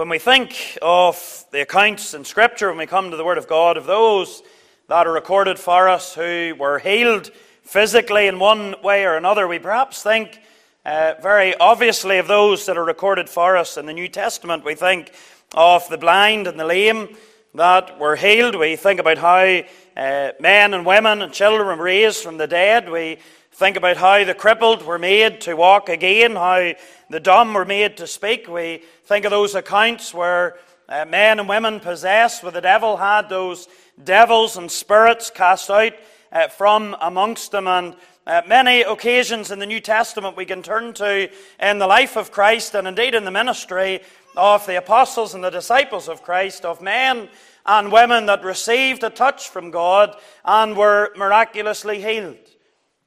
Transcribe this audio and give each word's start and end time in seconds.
When 0.00 0.08
we 0.08 0.18
think 0.18 0.78
of 0.80 1.44
the 1.50 1.60
accounts 1.60 2.14
in 2.14 2.24
Scripture, 2.24 2.68
when 2.68 2.78
we 2.78 2.86
come 2.86 3.10
to 3.10 3.18
the 3.18 3.22
Word 3.22 3.36
of 3.36 3.46
God, 3.46 3.76
of 3.76 3.84
those 3.84 4.42
that 4.88 5.06
are 5.06 5.12
recorded 5.12 5.58
for 5.58 5.90
us 5.90 6.14
who 6.14 6.54
were 6.58 6.78
healed 6.78 7.30
physically 7.64 8.26
in 8.26 8.38
one 8.38 8.76
way 8.82 9.04
or 9.04 9.16
another, 9.16 9.46
we 9.46 9.58
perhaps 9.58 10.02
think 10.02 10.40
uh, 10.86 11.16
very 11.20 11.54
obviously 11.56 12.16
of 12.16 12.28
those 12.28 12.64
that 12.64 12.78
are 12.78 12.84
recorded 12.84 13.28
for 13.28 13.58
us 13.58 13.76
in 13.76 13.84
the 13.84 13.92
New 13.92 14.08
Testament. 14.08 14.64
We 14.64 14.74
think 14.74 15.12
of 15.52 15.86
the 15.90 15.98
blind 15.98 16.46
and 16.46 16.58
the 16.58 16.64
lame 16.64 17.14
that 17.54 17.98
were 17.98 18.16
healed. 18.16 18.54
We 18.54 18.76
think 18.76 19.00
about 19.00 19.18
how 19.18 19.60
uh, 20.02 20.32
men 20.40 20.72
and 20.72 20.86
women 20.86 21.20
and 21.20 21.30
children 21.30 21.66
were 21.78 21.84
raised 21.84 22.22
from 22.22 22.38
the 22.38 22.46
dead. 22.46 22.88
We 22.88 23.18
think 23.52 23.76
about 23.76 23.96
how 23.96 24.24
the 24.24 24.34
crippled 24.34 24.82
were 24.82 24.98
made 24.98 25.40
to 25.42 25.54
walk 25.54 25.88
again, 25.88 26.36
how 26.36 26.72
the 27.10 27.20
dumb 27.20 27.52
were 27.54 27.64
made 27.64 27.96
to 27.98 28.06
speak. 28.06 28.48
We 28.48 28.82
think 29.04 29.24
of 29.24 29.30
those 29.30 29.54
accounts 29.54 30.14
where 30.14 30.56
uh, 30.88 31.04
men 31.04 31.38
and 31.38 31.48
women 31.48 31.80
possessed 31.80 32.42
with 32.42 32.54
the 32.54 32.60
devil 32.60 32.96
had 32.96 33.28
those 33.28 33.68
devils 34.02 34.56
and 34.56 34.70
spirits 34.70 35.30
cast 35.30 35.70
out 35.70 35.92
uh, 36.32 36.48
from 36.48 36.96
amongst 37.00 37.52
them. 37.52 37.66
And 37.66 37.94
uh, 38.26 38.42
many 38.46 38.82
occasions 38.82 39.50
in 39.50 39.58
the 39.58 39.66
New 39.66 39.80
Testament 39.80 40.36
we 40.36 40.44
can 40.46 40.62
turn 40.62 40.92
to 40.94 41.30
in 41.60 41.78
the 41.78 41.86
life 41.86 42.16
of 42.16 42.32
Christ 42.32 42.74
and 42.74 42.88
indeed 42.88 43.14
in 43.14 43.24
the 43.24 43.30
ministry 43.30 44.00
of 44.36 44.64
the 44.66 44.78
apostles 44.78 45.34
and 45.34 45.42
the 45.42 45.50
disciples 45.50 46.08
of 46.08 46.22
Christ, 46.22 46.64
of 46.64 46.80
men 46.80 47.28
and 47.66 47.92
women 47.92 48.26
that 48.26 48.44
received 48.44 49.02
a 49.02 49.10
touch 49.10 49.48
from 49.48 49.70
God 49.70 50.16
and 50.44 50.76
were 50.76 51.12
miraculously 51.16 52.00
healed. 52.00 52.38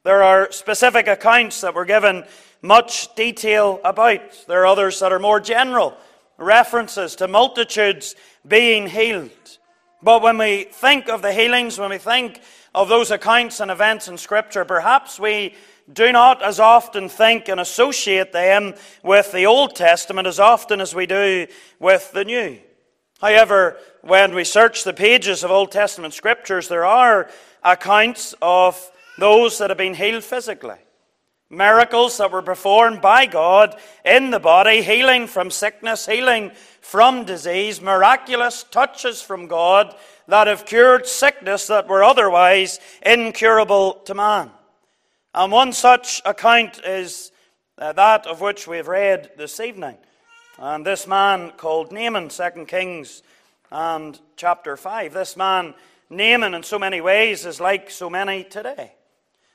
There 0.04 0.22
are 0.22 0.52
specific 0.52 1.08
accounts 1.08 1.62
that 1.62 1.76
were 1.76 1.86
given 1.86 2.26
much 2.62 3.16
detail 3.16 3.80
about. 3.86 4.46
There 4.50 4.62
are 4.62 4.66
others 4.66 5.00
that 5.00 5.14
are 5.14 5.20
more 5.20 5.40
general, 5.40 5.96
references 6.38 7.16
to 7.18 7.30
multitudes 7.30 8.16
being 8.46 8.88
healed. 8.88 9.32
But 10.02 10.22
when 10.22 10.38
we 10.38 10.66
think 10.66 11.08
of 11.08 11.22
the 11.22 11.32
healings, 11.32 11.80
when 11.80 11.90
we 11.90 12.00
think 12.00 12.42
of 12.76 12.90
those 12.90 13.12
accounts 13.12 13.62
and 13.62 13.72
events 13.72 14.10
in 14.10 14.18
Scripture, 14.18 14.66
perhaps 14.66 15.22
we 15.22 15.56
do 15.92 16.12
not 16.12 16.44
as 16.44 16.60
often 16.60 17.08
think 17.08 17.48
and 17.48 17.62
associate 17.62 18.34
them 18.34 18.74
with 19.04 19.32
the 19.32 19.46
Old 19.46 19.74
Testament 19.74 20.28
as 20.28 20.40
often 20.40 20.82
as 20.82 20.94
we 20.94 21.06
do 21.06 21.48
with 21.80 22.12
the 22.12 22.26
New. 22.26 22.60
However, 23.22 23.78
when 24.02 24.36
we 24.36 24.44
search 24.44 24.84
the 24.84 24.92
pages 24.92 25.46
of 25.46 25.52
Old 25.52 25.72
Testament 25.72 26.14
Scriptures, 26.14 26.68
there 26.68 26.86
are 26.86 27.30
accounts 27.64 28.36
of 28.42 28.92
those 29.18 29.58
that 29.58 29.70
have 29.70 29.78
been 29.78 29.94
healed 29.94 30.24
physically. 30.24 30.78
Miracles 31.50 32.18
that 32.18 32.32
were 32.32 32.42
performed 32.42 33.02
by 33.02 33.28
God 33.28 33.80
in 34.04 34.32
the 34.32 34.40
body, 34.40 34.82
healing 34.82 35.28
from 35.28 35.52
sickness, 35.52 36.08
healing 36.08 36.52
from 36.82 37.26
disease, 37.26 37.80
miraculous 37.80 38.64
touches 38.64 39.22
from 39.22 39.48
God 39.48 39.96
that 40.28 40.48
have 40.48 40.66
cured 40.66 41.06
sickness 41.06 41.68
that 41.68 41.88
were 41.88 42.04
otherwise 42.04 42.80
incurable 43.06 43.94
to 44.06 44.16
man. 44.16 44.50
And 45.36 45.52
one 45.52 45.74
such 45.74 46.22
account 46.26 46.82
is 46.86 47.32
uh, 47.78 47.94
that 47.94 48.26
of 48.28 48.42
which 48.42 48.68
we 48.68 48.78
have 48.78 48.88
read 48.88 49.32
this 49.38 49.60
evening. 49.60 49.98
And 50.58 50.86
this 50.86 51.08
man 51.08 51.52
called 51.58 51.92
Naaman, 51.92 52.30
2 52.30 52.66
Kings 52.68 53.24
and 53.72 54.20
chapter 54.38 54.78
5. 54.78 55.14
This 55.14 55.36
man, 55.36 55.74
Naaman, 56.10 56.54
in 56.54 56.64
so 56.64 56.78
many 56.78 57.02
ways, 57.02 57.46
is 57.46 57.60
like 57.60 57.90
so 57.90 58.10
many 58.10 58.44
today. 58.44 58.94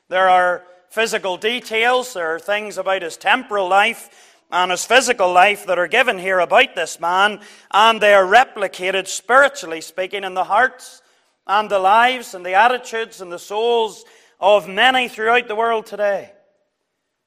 There 0.08 0.28
are 0.28 0.64
physical 0.88 1.36
details, 1.36 2.14
there 2.14 2.34
are 2.34 2.38
things 2.38 2.78
about 2.78 3.02
his 3.02 3.18
temporal 3.18 3.68
life 3.68 4.36
and 4.50 4.70
his 4.70 4.86
physical 4.86 5.30
life 5.30 5.66
that 5.66 5.78
are 5.78 5.86
given 5.86 6.18
here 6.18 6.38
about 6.38 6.74
this 6.74 6.98
man, 6.98 7.40
and 7.70 8.00
they 8.00 8.14
are 8.14 8.24
replicated, 8.24 9.06
spiritually 9.06 9.82
speaking, 9.82 10.24
in 10.24 10.32
the 10.32 10.44
hearts 10.44 11.02
and 11.46 11.68
the 11.68 11.78
lives 11.78 12.34
and 12.34 12.44
the 12.44 12.54
attitudes 12.54 13.20
and 13.20 13.30
the 13.30 13.38
souls 13.38 14.06
of 14.40 14.66
many 14.66 15.08
throughout 15.08 15.46
the 15.46 15.56
world 15.56 15.84
today. 15.84 16.32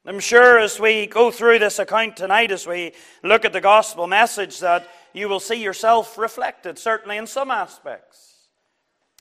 I'm 0.03 0.19
sure 0.19 0.57
as 0.57 0.79
we 0.79 1.05
go 1.05 1.29
through 1.29 1.59
this 1.59 1.77
account 1.77 2.17
tonight, 2.17 2.49
as 2.49 2.65
we 2.65 2.93
look 3.23 3.45
at 3.45 3.53
the 3.53 3.61
gospel 3.61 4.07
message, 4.07 4.59
that 4.61 4.89
you 5.13 5.29
will 5.29 5.39
see 5.39 5.61
yourself 5.61 6.17
reflected, 6.17 6.79
certainly 6.79 7.17
in 7.17 7.27
some 7.27 7.51
aspects. 7.51 8.47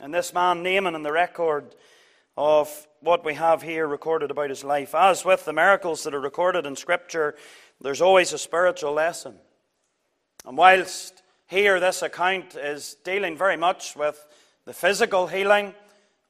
And 0.01 0.15
this 0.15 0.33
man, 0.33 0.63
Naaman, 0.63 0.95
in 0.95 1.03
the 1.03 1.13
record 1.13 1.75
of 2.37 2.87
what 3.01 3.25
we 3.25 3.35
have 3.35 3.63
here 3.63 3.87
recorded 3.87 4.31
about 4.31 4.51
his 4.51 4.65
life. 4.65 4.95
As 4.95 5.25
with 5.25 5.45
the 5.45 5.53
miracles 5.53 6.05
that 6.05 6.15
are 6.15 6.21
recorded 6.21 6.67
in 6.67 6.77
Scripture, 6.77 7.35
there's 7.81 8.01
always 8.01 8.33
a 8.33 8.39
spiritual 8.39 8.93
lesson. 8.93 9.37
And 10.47 10.57
whilst 10.57 11.23
here 11.47 11.81
this 11.81 12.03
account 12.03 12.55
is 12.55 12.97
dealing 13.05 13.37
very 13.37 13.57
much 13.57 13.97
with 13.97 14.27
the 14.65 14.73
physical 14.73 15.27
healing, 15.27 15.75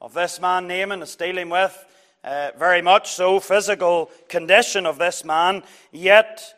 of 0.00 0.14
this 0.14 0.40
man 0.40 0.66
Naaman 0.66 1.02
is 1.02 1.14
dealing 1.14 1.50
with, 1.50 1.86
uh, 2.24 2.50
very 2.58 2.82
much 2.82 3.12
so, 3.12 3.38
physical 3.38 4.10
condition 4.28 4.86
of 4.86 4.98
this 4.98 5.24
man, 5.24 5.62
yet 5.92 6.54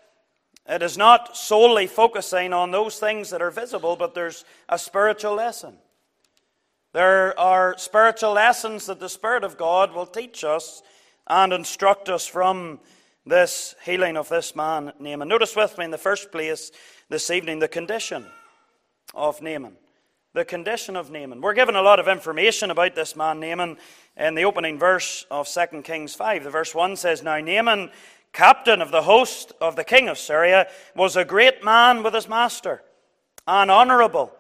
it 0.69 0.83
is 0.83 0.97
not 0.97 1.37
solely 1.37 1.87
focusing 1.87 2.53
on 2.53 2.71
those 2.71 2.99
things 2.99 3.31
that 3.31 3.43
are 3.43 3.51
visible, 3.51 3.97
but 3.97 4.15
there's 4.15 4.45
a 4.69 4.79
spiritual 4.79 5.35
lesson. 5.35 5.77
There 6.93 7.39
are 7.39 7.75
spiritual 7.79 8.33
lessons 8.33 8.87
that 8.87 9.01
the 9.01 9.09
Spirit 9.09 9.45
of 9.45 9.57
God 9.57 9.95
will 9.95 10.07
teach 10.07 10.45
us 10.45 10.83
and 11.27 11.53
instruct 11.53 12.09
us 12.09 12.27
from 12.27 12.81
this 13.25 13.75
healing 13.85 14.17
of 14.17 14.29
this 14.29 14.55
man, 14.55 14.93
Naaman. 14.99 15.29
Notice 15.29 15.57
with 15.57 15.79
me 15.79 15.85
in 15.85 15.91
the 15.91 15.99
first 15.99 16.33
place 16.33 16.71
this 17.09 17.31
evening 17.31 17.59
the 17.59 17.69
condition 17.69 18.27
of 19.15 19.41
Naaman 19.41 19.77
the 20.35 20.45
condition 20.45 20.97
of 20.97 21.11
Naaman. 21.11 21.41
We're 21.41 21.53
given 21.53 21.77
a 21.77 21.83
lot 21.83 22.01
of 22.01 22.09
information 22.09 22.71
about 22.71 22.95
this 22.95 23.15
man, 23.15 23.39
Naaman, 23.41 23.77
in 24.17 24.35
the 24.35 24.45
opening 24.45 24.79
verse 24.79 25.27
of 25.31 25.47
2 25.47 25.83
Kings 25.83 26.15
5. 26.15 26.45
The 26.45 26.51
verse 26.51 26.75
1 26.75 26.97
says, 26.97 27.23
Now 27.23 27.39
Naaman, 27.39 27.91
captain 28.33 28.81
of 28.81 28.91
the 28.91 29.03
host 29.03 29.53
of 29.61 29.77
the 29.77 29.85
king 29.85 30.09
of 30.09 30.17
Syria, 30.17 30.69
was 30.97 31.17
a 31.17 31.25
great 31.25 31.63
man 31.63 32.03
with 32.03 32.15
his 32.15 32.29
master, 32.29 32.83
and 33.47 33.71
honorable, 33.71 34.33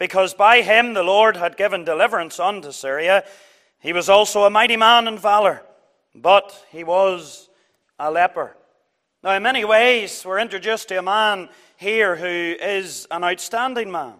because 0.00 0.32
by 0.32 0.62
him 0.62 0.94
the 0.94 1.02
Lord 1.02 1.36
had 1.36 1.58
given 1.58 1.84
deliverance 1.84 2.40
unto 2.40 2.72
Syria. 2.72 3.22
He 3.80 3.92
was 3.92 4.08
also 4.08 4.44
a 4.44 4.50
mighty 4.50 4.78
man 4.78 5.06
in 5.06 5.18
valor, 5.18 5.62
but 6.14 6.66
he 6.72 6.82
was 6.82 7.50
a 7.98 8.10
leper. 8.10 8.56
Now, 9.22 9.34
in 9.36 9.42
many 9.42 9.62
ways, 9.66 10.24
we're 10.24 10.38
introduced 10.38 10.88
to 10.88 10.98
a 10.98 11.02
man 11.02 11.50
here 11.76 12.16
who 12.16 12.26
is 12.26 13.06
an 13.10 13.22
outstanding 13.22 13.92
man. 13.92 14.14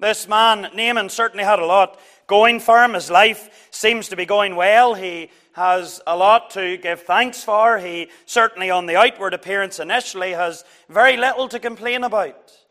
This 0.00 0.26
man, 0.26 0.68
Naaman, 0.74 1.08
certainly 1.08 1.44
had 1.44 1.60
a 1.60 1.66
lot 1.66 2.00
going 2.26 2.58
for 2.58 2.82
him. 2.82 2.94
His 2.94 3.08
life 3.08 3.68
seems 3.70 4.08
to 4.08 4.16
be 4.16 4.26
going 4.26 4.56
well. 4.56 4.94
He 4.94 5.30
has 5.52 6.00
a 6.04 6.16
lot 6.16 6.50
to 6.50 6.76
give 6.78 7.02
thanks 7.02 7.44
for. 7.44 7.78
He 7.78 8.08
certainly, 8.26 8.70
on 8.70 8.86
the 8.86 8.96
outward 8.96 9.34
appearance 9.34 9.78
initially, 9.78 10.32
has 10.32 10.64
very 10.88 11.16
little 11.16 11.46
to 11.48 11.60
complain 11.60 12.02
about. 12.02 12.61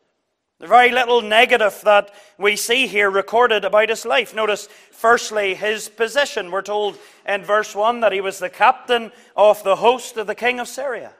Very 0.61 0.91
little 0.91 1.23
negative 1.23 1.81
that 1.85 2.13
we 2.37 2.55
see 2.55 2.85
here 2.85 3.09
recorded 3.09 3.65
about 3.65 3.89
his 3.89 4.05
life. 4.05 4.35
Notice, 4.35 4.67
firstly, 4.91 5.55
his 5.55 5.89
position. 5.89 6.51
We're 6.51 6.61
told 6.61 6.99
in 7.27 7.43
verse 7.43 7.75
1 7.75 8.01
that 8.01 8.11
he 8.11 8.21
was 8.21 8.37
the 8.37 8.49
captain 8.49 9.11
of 9.35 9.63
the 9.63 9.77
host 9.77 10.17
of 10.17 10.27
the 10.27 10.35
king 10.35 10.59
of 10.59 10.67
Syria. 10.67 11.13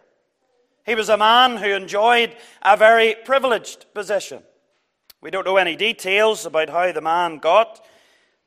He 0.85 0.93
was 0.93 1.09
a 1.09 1.17
man 1.17 1.57
who 1.57 1.69
enjoyed 1.69 2.35
a 2.61 2.77
very 2.77 3.15
privileged 3.25 3.91
position. 3.95 4.43
We 5.21 5.31
don't 5.31 5.45
know 5.45 5.57
any 5.57 5.75
details 5.75 6.45
about 6.45 6.69
how 6.69 6.91
the 6.91 7.01
man 7.01 7.37
got 7.37 7.83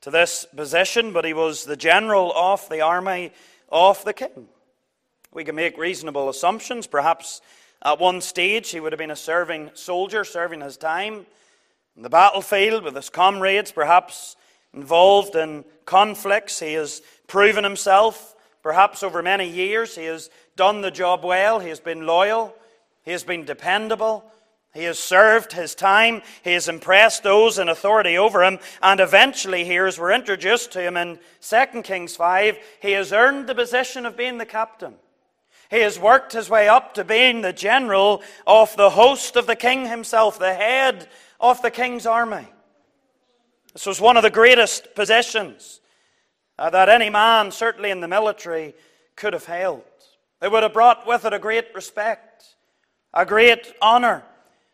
to 0.02 0.10
this 0.10 0.46
position, 0.54 1.12
but 1.12 1.24
he 1.24 1.32
was 1.32 1.64
the 1.64 1.76
general 1.76 2.32
of 2.36 2.68
the 2.68 2.82
army 2.82 3.32
of 3.68 4.04
the 4.04 4.12
king. 4.12 4.48
We 5.32 5.42
can 5.42 5.56
make 5.56 5.76
reasonable 5.76 6.28
assumptions. 6.28 6.86
Perhaps 6.86 7.40
at 7.84 7.98
one 7.98 8.20
stage 8.20 8.70
he 8.70 8.80
would 8.80 8.92
have 8.92 8.98
been 8.98 9.10
a 9.10 9.16
serving 9.16 9.70
soldier, 9.74 10.24
serving 10.24 10.60
his 10.60 10.76
time 10.76 11.26
in 11.96 12.02
the 12.02 12.10
battlefield 12.10 12.82
with 12.82 12.96
his 12.96 13.10
comrades, 13.10 13.70
perhaps 13.70 14.36
involved 14.72 15.36
in 15.36 15.64
conflicts. 15.84 16.58
He 16.60 16.72
has 16.74 17.02
proven 17.26 17.62
himself, 17.62 18.34
perhaps 18.62 19.02
over 19.02 19.22
many 19.22 19.48
years. 19.48 19.94
He 19.94 20.04
has 20.04 20.30
done 20.56 20.80
the 20.80 20.90
job 20.90 21.24
well, 21.24 21.58
he 21.58 21.68
has 21.68 21.80
been 21.80 22.06
loyal, 22.06 22.54
he 23.04 23.10
has 23.12 23.24
been 23.24 23.44
dependable. 23.44 24.24
He 24.72 24.82
has 24.84 24.98
served 24.98 25.52
his 25.52 25.76
time. 25.76 26.20
He 26.42 26.52
has 26.54 26.66
impressed 26.66 27.22
those 27.22 27.60
in 27.60 27.68
authority 27.68 28.18
over 28.18 28.42
him. 28.42 28.58
And 28.82 28.98
eventually, 28.98 29.64
here, 29.64 29.86
as 29.86 30.00
we're 30.00 30.10
introduced 30.10 30.72
to 30.72 30.80
him 30.82 30.96
in 30.96 31.20
2 31.42 31.82
Kings 31.82 32.16
5, 32.16 32.58
he 32.82 32.90
has 32.90 33.12
earned 33.12 33.46
the 33.46 33.54
position 33.54 34.04
of 34.04 34.16
being 34.16 34.38
the 34.38 34.44
captain. 34.44 34.96
He 35.70 35.80
has 35.80 35.98
worked 35.98 36.32
his 36.32 36.50
way 36.50 36.68
up 36.68 36.94
to 36.94 37.04
being 37.04 37.40
the 37.40 37.52
general 37.52 38.22
of 38.46 38.76
the 38.76 38.90
host 38.90 39.36
of 39.36 39.46
the 39.46 39.56
king 39.56 39.88
himself, 39.88 40.38
the 40.38 40.54
head 40.54 41.08
of 41.40 41.62
the 41.62 41.70
king's 41.70 42.06
army. 42.06 42.46
This 43.72 43.86
was 43.86 44.00
one 44.00 44.16
of 44.16 44.22
the 44.22 44.30
greatest 44.30 44.94
positions 44.94 45.80
uh, 46.58 46.70
that 46.70 46.88
any 46.88 47.10
man, 47.10 47.50
certainly 47.50 47.90
in 47.90 48.00
the 48.00 48.08
military, 48.08 48.74
could 49.16 49.32
have 49.32 49.46
held. 49.46 49.82
It 50.40 50.52
would 50.52 50.62
have 50.62 50.72
brought 50.72 51.06
with 51.06 51.24
it 51.24 51.32
a 51.32 51.38
great 51.38 51.74
respect, 51.74 52.54
a 53.12 53.26
great 53.26 53.72
honor 53.82 54.24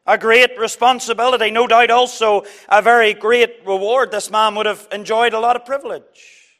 a 0.06 0.18
great 0.18 0.58
responsibility, 0.58 1.50
no 1.50 1.66
doubt 1.66 1.90
also 1.90 2.44
a 2.68 2.82
very 2.82 3.14
great 3.14 3.60
reward. 3.64 4.10
This 4.10 4.30
man 4.30 4.54
would 4.56 4.66
have 4.66 4.88
enjoyed 4.90 5.34
a 5.34 5.40
lot 5.40 5.56
of 5.56 5.64
privilege. 5.64 6.58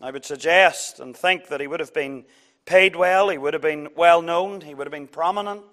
I 0.00 0.10
would 0.10 0.24
suggest 0.24 1.00
and 1.00 1.16
think 1.16 1.48
that 1.48 1.60
he 1.60 1.66
would 1.66 1.80
have 1.80 1.92
been 1.92 2.24
paid 2.68 2.94
well, 2.94 3.30
he 3.30 3.38
would 3.38 3.54
have 3.54 3.62
been 3.62 3.88
well 3.96 4.20
known, 4.20 4.60
he 4.60 4.74
would 4.74 4.86
have 4.86 4.92
been 4.92 5.06
prominent. 5.08 5.64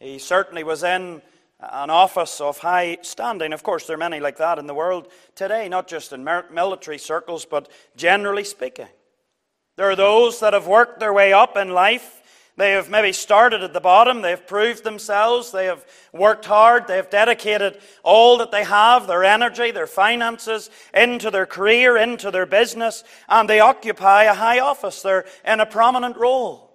He 0.00 0.18
certainly 0.18 0.64
was 0.64 0.82
in 0.82 1.20
an 1.60 1.90
office 1.90 2.40
of 2.40 2.58
high 2.58 2.96
standing. 3.02 3.52
Of 3.52 3.62
course, 3.62 3.86
there 3.86 3.94
are 3.94 3.98
many 3.98 4.20
like 4.20 4.38
that 4.38 4.58
in 4.58 4.66
the 4.66 4.74
world 4.74 5.08
today, 5.34 5.68
not 5.68 5.86
just 5.86 6.14
in 6.14 6.24
military 6.24 6.96
circles, 6.96 7.44
but 7.44 7.70
generally 7.94 8.42
speaking. 8.42 8.88
There 9.76 9.90
are 9.90 9.96
those 9.96 10.40
that 10.40 10.54
have 10.54 10.66
worked 10.66 10.98
their 10.98 11.12
way 11.12 11.34
up 11.34 11.58
in 11.58 11.70
life 11.70 12.22
they 12.56 12.72
have 12.72 12.88
maybe 12.88 13.12
started 13.12 13.62
at 13.64 13.72
the 13.72 13.80
bottom. 13.80 14.22
They 14.22 14.30
have 14.30 14.46
proved 14.46 14.84
themselves. 14.84 15.50
They 15.50 15.66
have 15.66 15.84
worked 16.12 16.44
hard. 16.44 16.86
They 16.86 16.96
have 16.96 17.10
dedicated 17.10 17.78
all 18.04 18.38
that 18.38 18.52
they 18.52 18.62
have, 18.62 19.08
their 19.08 19.24
energy, 19.24 19.72
their 19.72 19.88
finances, 19.88 20.70
into 20.92 21.32
their 21.32 21.46
career, 21.46 21.96
into 21.96 22.30
their 22.30 22.46
business, 22.46 23.02
and 23.28 23.48
they 23.48 23.58
occupy 23.58 24.24
a 24.24 24.34
high 24.34 24.60
office. 24.60 25.02
They're 25.02 25.26
in 25.44 25.58
a 25.58 25.66
prominent 25.66 26.16
role. 26.16 26.70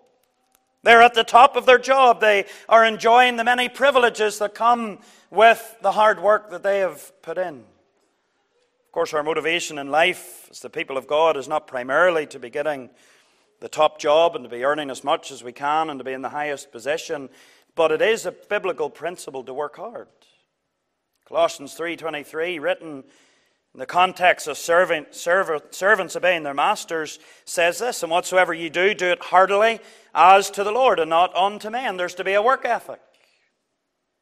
They're 0.83 1.01
at 1.01 1.13
the 1.13 1.23
top 1.23 1.55
of 1.55 1.65
their 1.65 1.79
job. 1.79 2.19
They 2.19 2.45
are 2.67 2.83
enjoying 2.83 3.37
the 3.37 3.43
many 3.45 3.69
privileges 3.69 4.39
that 4.39 4.53
come 4.53 4.99
with 5.29 5.77
the 5.81 5.93
hard 5.93 6.21
work 6.21 6.51
that 6.51 6.63
they 6.63 6.79
have 6.79 7.11
put 7.21 7.37
in. 7.37 7.55
Of 7.55 8.91
course, 8.91 9.13
our 9.13 9.23
motivation 9.23 9.77
in 9.77 9.91
life 9.91 10.47
as 10.51 10.59
the 10.59 10.69
people 10.69 10.97
of 10.97 11.07
God 11.07 11.37
is 11.37 11.47
not 11.47 11.67
primarily 11.67 12.25
to 12.27 12.39
be 12.39 12.49
getting 12.49 12.89
the 13.59 13.69
top 13.69 13.99
job 13.99 14.35
and 14.35 14.43
to 14.45 14.49
be 14.49 14.63
earning 14.63 14.89
as 14.89 15.03
much 15.03 15.31
as 15.31 15.43
we 15.43 15.51
can 15.51 15.89
and 15.89 15.99
to 15.99 16.03
be 16.03 16.13
in 16.13 16.21
the 16.21 16.29
highest 16.29 16.71
position, 16.71 17.29
but 17.75 17.91
it 17.91 18.01
is 18.01 18.25
a 18.25 18.31
biblical 18.31 18.89
principle 18.89 19.43
to 19.43 19.53
work 19.53 19.75
hard. 19.75 20.07
Colossians 21.27 21.75
3:23 21.75 22.59
written 22.59 23.03
in 23.73 23.79
the 23.79 23.85
context 23.85 24.47
of 24.47 24.57
servant, 24.57 25.13
servant, 25.13 25.75
servants 25.75 26.15
obeying 26.15 26.41
their 26.41 26.55
masters 26.55 27.19
says 27.45 27.77
this, 27.77 28.01
and 28.01 28.11
whatsoever 28.11 28.51
you 28.53 28.69
do, 28.69 28.95
do 28.95 29.11
it 29.11 29.21
heartily 29.25 29.79
as 30.15 30.49
to 30.51 30.63
the 30.63 30.71
Lord 30.71 30.99
and 30.99 31.09
not 31.09 31.35
unto 31.35 31.69
men. 31.69 31.95
There's 31.95 32.15
to 32.15 32.23
be 32.23 32.33
a 32.33 32.41
work 32.41 32.65
ethic. 32.65 32.99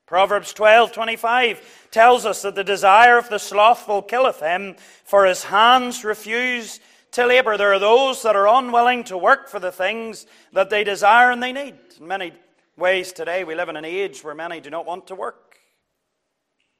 Proverbs 0.06 0.54
12:25 0.54 1.62
tells 1.92 2.26
us 2.26 2.42
that 2.42 2.56
the 2.56 2.64
desire 2.64 3.18
of 3.18 3.30
the 3.30 3.40
slothful 3.40 4.02
killeth 4.02 4.40
him, 4.40 4.76
for 5.04 5.26
his 5.26 5.46
hands 5.46 6.04
refuse 6.04 6.80
to 7.18 7.26
labor. 7.26 7.58
There 7.58 7.74
are 7.74 7.80
those 7.80 8.22
that 8.22 8.36
are 8.36 8.48
unwilling 8.48 9.04
to 9.06 9.18
work 9.18 9.50
for 9.50 9.60
the 9.60 9.72
things 9.72 10.28
that 10.54 10.70
they 10.70 10.84
desire 10.84 11.32
and 11.32 11.42
they 11.42 11.52
need. 11.52 11.74
In 12.00 12.08
many 12.08 12.32
ways 12.78 13.12
today, 13.12 13.44
we 13.44 13.56
live 13.56 13.70
in 13.70 13.76
an 13.76 13.86
age 13.86 14.24
where 14.24 14.36
many 14.36 14.60
do 14.60 14.70
not 14.70 14.86
want 14.86 15.08
to 15.08 15.16
work. 15.16 15.58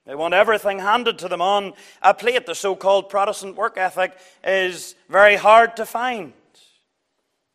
They 0.06 0.14
want 0.14 0.36
everything 0.36 0.78
handed 0.78 1.18
to 1.20 1.28
them 1.28 1.42
on 1.42 1.74
a 2.04 2.14
plate. 2.14 2.46
The 2.46 2.54
so 2.54 2.76
called 2.76 3.10
Protestant 3.10 3.56
work 3.56 3.80
ethic 3.80 4.16
is 4.44 4.94
very 5.10 5.38
hard 5.38 5.76
to 5.78 5.88
find. 5.88 6.34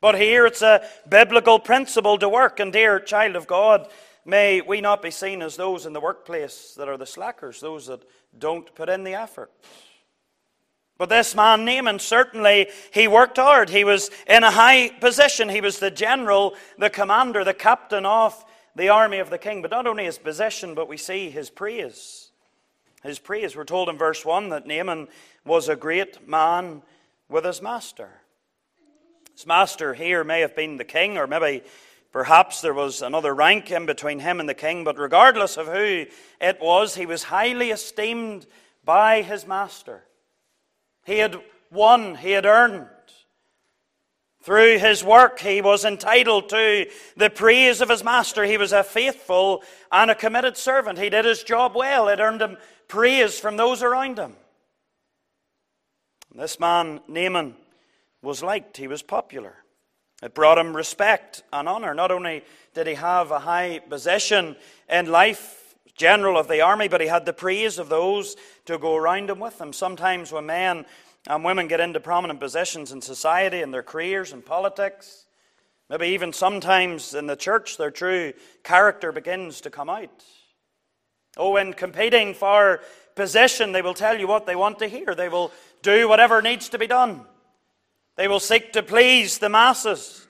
But 0.00 0.16
here 0.16 0.44
it's 0.44 0.62
a 0.62 0.84
biblical 1.08 1.60
principle 1.60 2.18
to 2.18 2.28
work. 2.28 2.58
And, 2.58 2.72
dear 2.72 2.98
child 2.98 3.36
of 3.36 3.46
God, 3.46 3.88
may 4.24 4.60
we 4.60 4.80
not 4.80 5.02
be 5.02 5.12
seen 5.12 5.40
as 5.40 5.54
those 5.54 5.86
in 5.86 5.92
the 5.92 6.00
workplace 6.00 6.74
that 6.76 6.88
are 6.88 6.96
the 6.96 7.06
slackers, 7.06 7.60
those 7.60 7.86
that 7.86 8.02
don't 8.36 8.74
put 8.74 8.88
in 8.88 9.04
the 9.04 9.14
effort. 9.14 9.52
But 11.02 11.08
this 11.08 11.34
man, 11.34 11.64
Naaman, 11.64 11.98
certainly 11.98 12.68
he 12.92 13.08
worked 13.08 13.36
hard. 13.36 13.70
He 13.70 13.82
was 13.82 14.08
in 14.28 14.44
a 14.44 14.52
high 14.52 14.90
position. 14.90 15.48
He 15.48 15.60
was 15.60 15.80
the 15.80 15.90
general, 15.90 16.54
the 16.78 16.90
commander, 16.90 17.42
the 17.42 17.52
captain 17.52 18.06
of 18.06 18.44
the 18.76 18.88
army 18.88 19.18
of 19.18 19.28
the 19.28 19.36
king. 19.36 19.62
But 19.62 19.72
not 19.72 19.88
only 19.88 20.04
his 20.04 20.18
position, 20.18 20.76
but 20.76 20.86
we 20.86 20.96
see 20.96 21.28
his 21.28 21.50
praise. 21.50 22.30
His 23.02 23.18
praise. 23.18 23.56
We're 23.56 23.64
told 23.64 23.88
in 23.88 23.98
verse 23.98 24.24
1 24.24 24.50
that 24.50 24.68
Naaman 24.68 25.08
was 25.44 25.68
a 25.68 25.74
great 25.74 26.28
man 26.28 26.82
with 27.28 27.46
his 27.46 27.60
master. 27.60 28.20
His 29.32 29.44
master 29.44 29.94
here 29.94 30.22
may 30.22 30.42
have 30.42 30.54
been 30.54 30.76
the 30.76 30.84
king, 30.84 31.18
or 31.18 31.26
maybe 31.26 31.64
perhaps 32.12 32.60
there 32.60 32.74
was 32.74 33.02
another 33.02 33.34
rank 33.34 33.72
in 33.72 33.86
between 33.86 34.20
him 34.20 34.38
and 34.38 34.48
the 34.48 34.54
king. 34.54 34.84
But 34.84 35.00
regardless 35.00 35.56
of 35.56 35.66
who 35.66 36.06
it 36.40 36.60
was, 36.60 36.94
he 36.94 37.06
was 37.06 37.24
highly 37.24 37.72
esteemed 37.72 38.46
by 38.84 39.22
his 39.22 39.48
master. 39.48 40.04
He 41.04 41.18
had 41.18 41.36
won, 41.70 42.16
he 42.16 42.32
had 42.32 42.46
earned. 42.46 42.88
Through 44.42 44.78
his 44.78 45.04
work, 45.04 45.38
he 45.38 45.62
was 45.62 45.84
entitled 45.84 46.48
to 46.48 46.86
the 47.16 47.30
praise 47.30 47.80
of 47.80 47.88
his 47.88 48.02
master. 48.02 48.44
He 48.44 48.56
was 48.56 48.72
a 48.72 48.82
faithful 48.82 49.62
and 49.92 50.10
a 50.10 50.16
committed 50.16 50.56
servant. 50.56 50.98
He 50.98 51.10
did 51.10 51.24
his 51.24 51.44
job 51.44 51.76
well, 51.76 52.08
it 52.08 52.18
earned 52.18 52.42
him 52.42 52.56
praise 52.88 53.38
from 53.38 53.56
those 53.56 53.82
around 53.82 54.18
him. 54.18 54.34
This 56.34 56.58
man, 56.58 57.00
Naaman, 57.06 57.54
was 58.20 58.42
liked, 58.42 58.76
he 58.76 58.88
was 58.88 59.02
popular. 59.02 59.54
It 60.22 60.34
brought 60.34 60.58
him 60.58 60.74
respect 60.74 61.42
and 61.52 61.68
honor. 61.68 61.94
Not 61.94 62.10
only 62.10 62.42
did 62.74 62.86
he 62.86 62.94
have 62.94 63.30
a 63.30 63.40
high 63.40 63.80
position 63.80 64.56
in 64.88 65.10
life, 65.10 65.61
general 65.96 66.38
of 66.38 66.48
the 66.48 66.60
army, 66.60 66.88
but 66.88 67.00
he 67.00 67.06
had 67.06 67.26
the 67.26 67.32
praise 67.32 67.78
of 67.78 67.88
those 67.88 68.36
to 68.66 68.78
go 68.78 68.96
around 68.96 69.30
him 69.30 69.38
with 69.38 69.60
him. 69.60 69.72
Sometimes 69.72 70.32
when 70.32 70.46
men 70.46 70.86
and 71.26 71.44
women 71.44 71.68
get 71.68 71.80
into 71.80 72.00
prominent 72.00 72.40
positions 72.40 72.92
in 72.92 73.00
society 73.00 73.62
and 73.62 73.72
their 73.72 73.82
careers 73.82 74.32
and 74.32 74.44
politics, 74.44 75.26
maybe 75.88 76.08
even 76.08 76.32
sometimes 76.32 77.14
in 77.14 77.26
the 77.26 77.36
church, 77.36 77.76
their 77.76 77.90
true 77.90 78.32
character 78.64 79.12
begins 79.12 79.60
to 79.60 79.70
come 79.70 79.90
out. 79.90 80.24
Oh, 81.36 81.56
in 81.56 81.72
competing 81.72 82.34
for 82.34 82.80
position, 83.14 83.72
they 83.72 83.82
will 83.82 83.94
tell 83.94 84.18
you 84.18 84.26
what 84.26 84.46
they 84.46 84.56
want 84.56 84.78
to 84.80 84.86
hear. 84.86 85.14
They 85.14 85.28
will 85.28 85.52
do 85.82 86.08
whatever 86.08 86.42
needs 86.42 86.68
to 86.70 86.78
be 86.78 86.86
done. 86.86 87.24
They 88.16 88.28
will 88.28 88.40
seek 88.40 88.72
to 88.72 88.82
please 88.82 89.38
the 89.38 89.48
masses. 89.48 90.26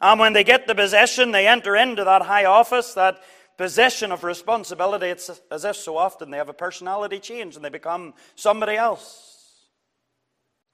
And 0.00 0.20
when 0.20 0.32
they 0.32 0.44
get 0.44 0.66
the 0.66 0.74
possession, 0.74 1.32
they 1.32 1.46
enter 1.46 1.74
into 1.74 2.04
that 2.04 2.22
high 2.22 2.44
office, 2.44 2.94
that 2.94 3.20
position 3.56 4.12
of 4.12 4.24
responsibility, 4.24 5.06
it's 5.06 5.30
as 5.50 5.64
if 5.64 5.76
so 5.76 5.96
often 5.96 6.30
they 6.30 6.36
have 6.36 6.48
a 6.48 6.54
personality 6.54 7.18
change 7.18 7.56
and 7.56 7.64
they 7.64 7.68
become 7.70 8.14
somebody 8.34 8.76
else. 8.76 9.34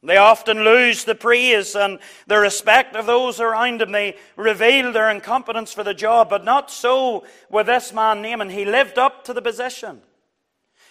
They 0.02 0.16
often 0.16 0.64
lose 0.64 1.04
the 1.04 1.14
praise 1.14 1.76
and 1.76 1.98
the 2.26 2.38
respect 2.38 2.96
of 2.96 3.04
those 3.04 3.38
around 3.38 3.82
them. 3.82 3.92
They 3.92 4.16
reveal 4.34 4.92
their 4.92 5.10
incompetence 5.10 5.74
for 5.74 5.84
the 5.84 5.92
job, 5.92 6.30
but 6.30 6.44
not 6.44 6.70
so 6.70 7.24
with 7.50 7.66
this 7.66 7.92
man 7.92 8.22
Naaman. 8.22 8.48
He 8.48 8.64
lived 8.64 8.98
up 8.98 9.24
to 9.24 9.34
the 9.34 9.42
position. 9.42 10.00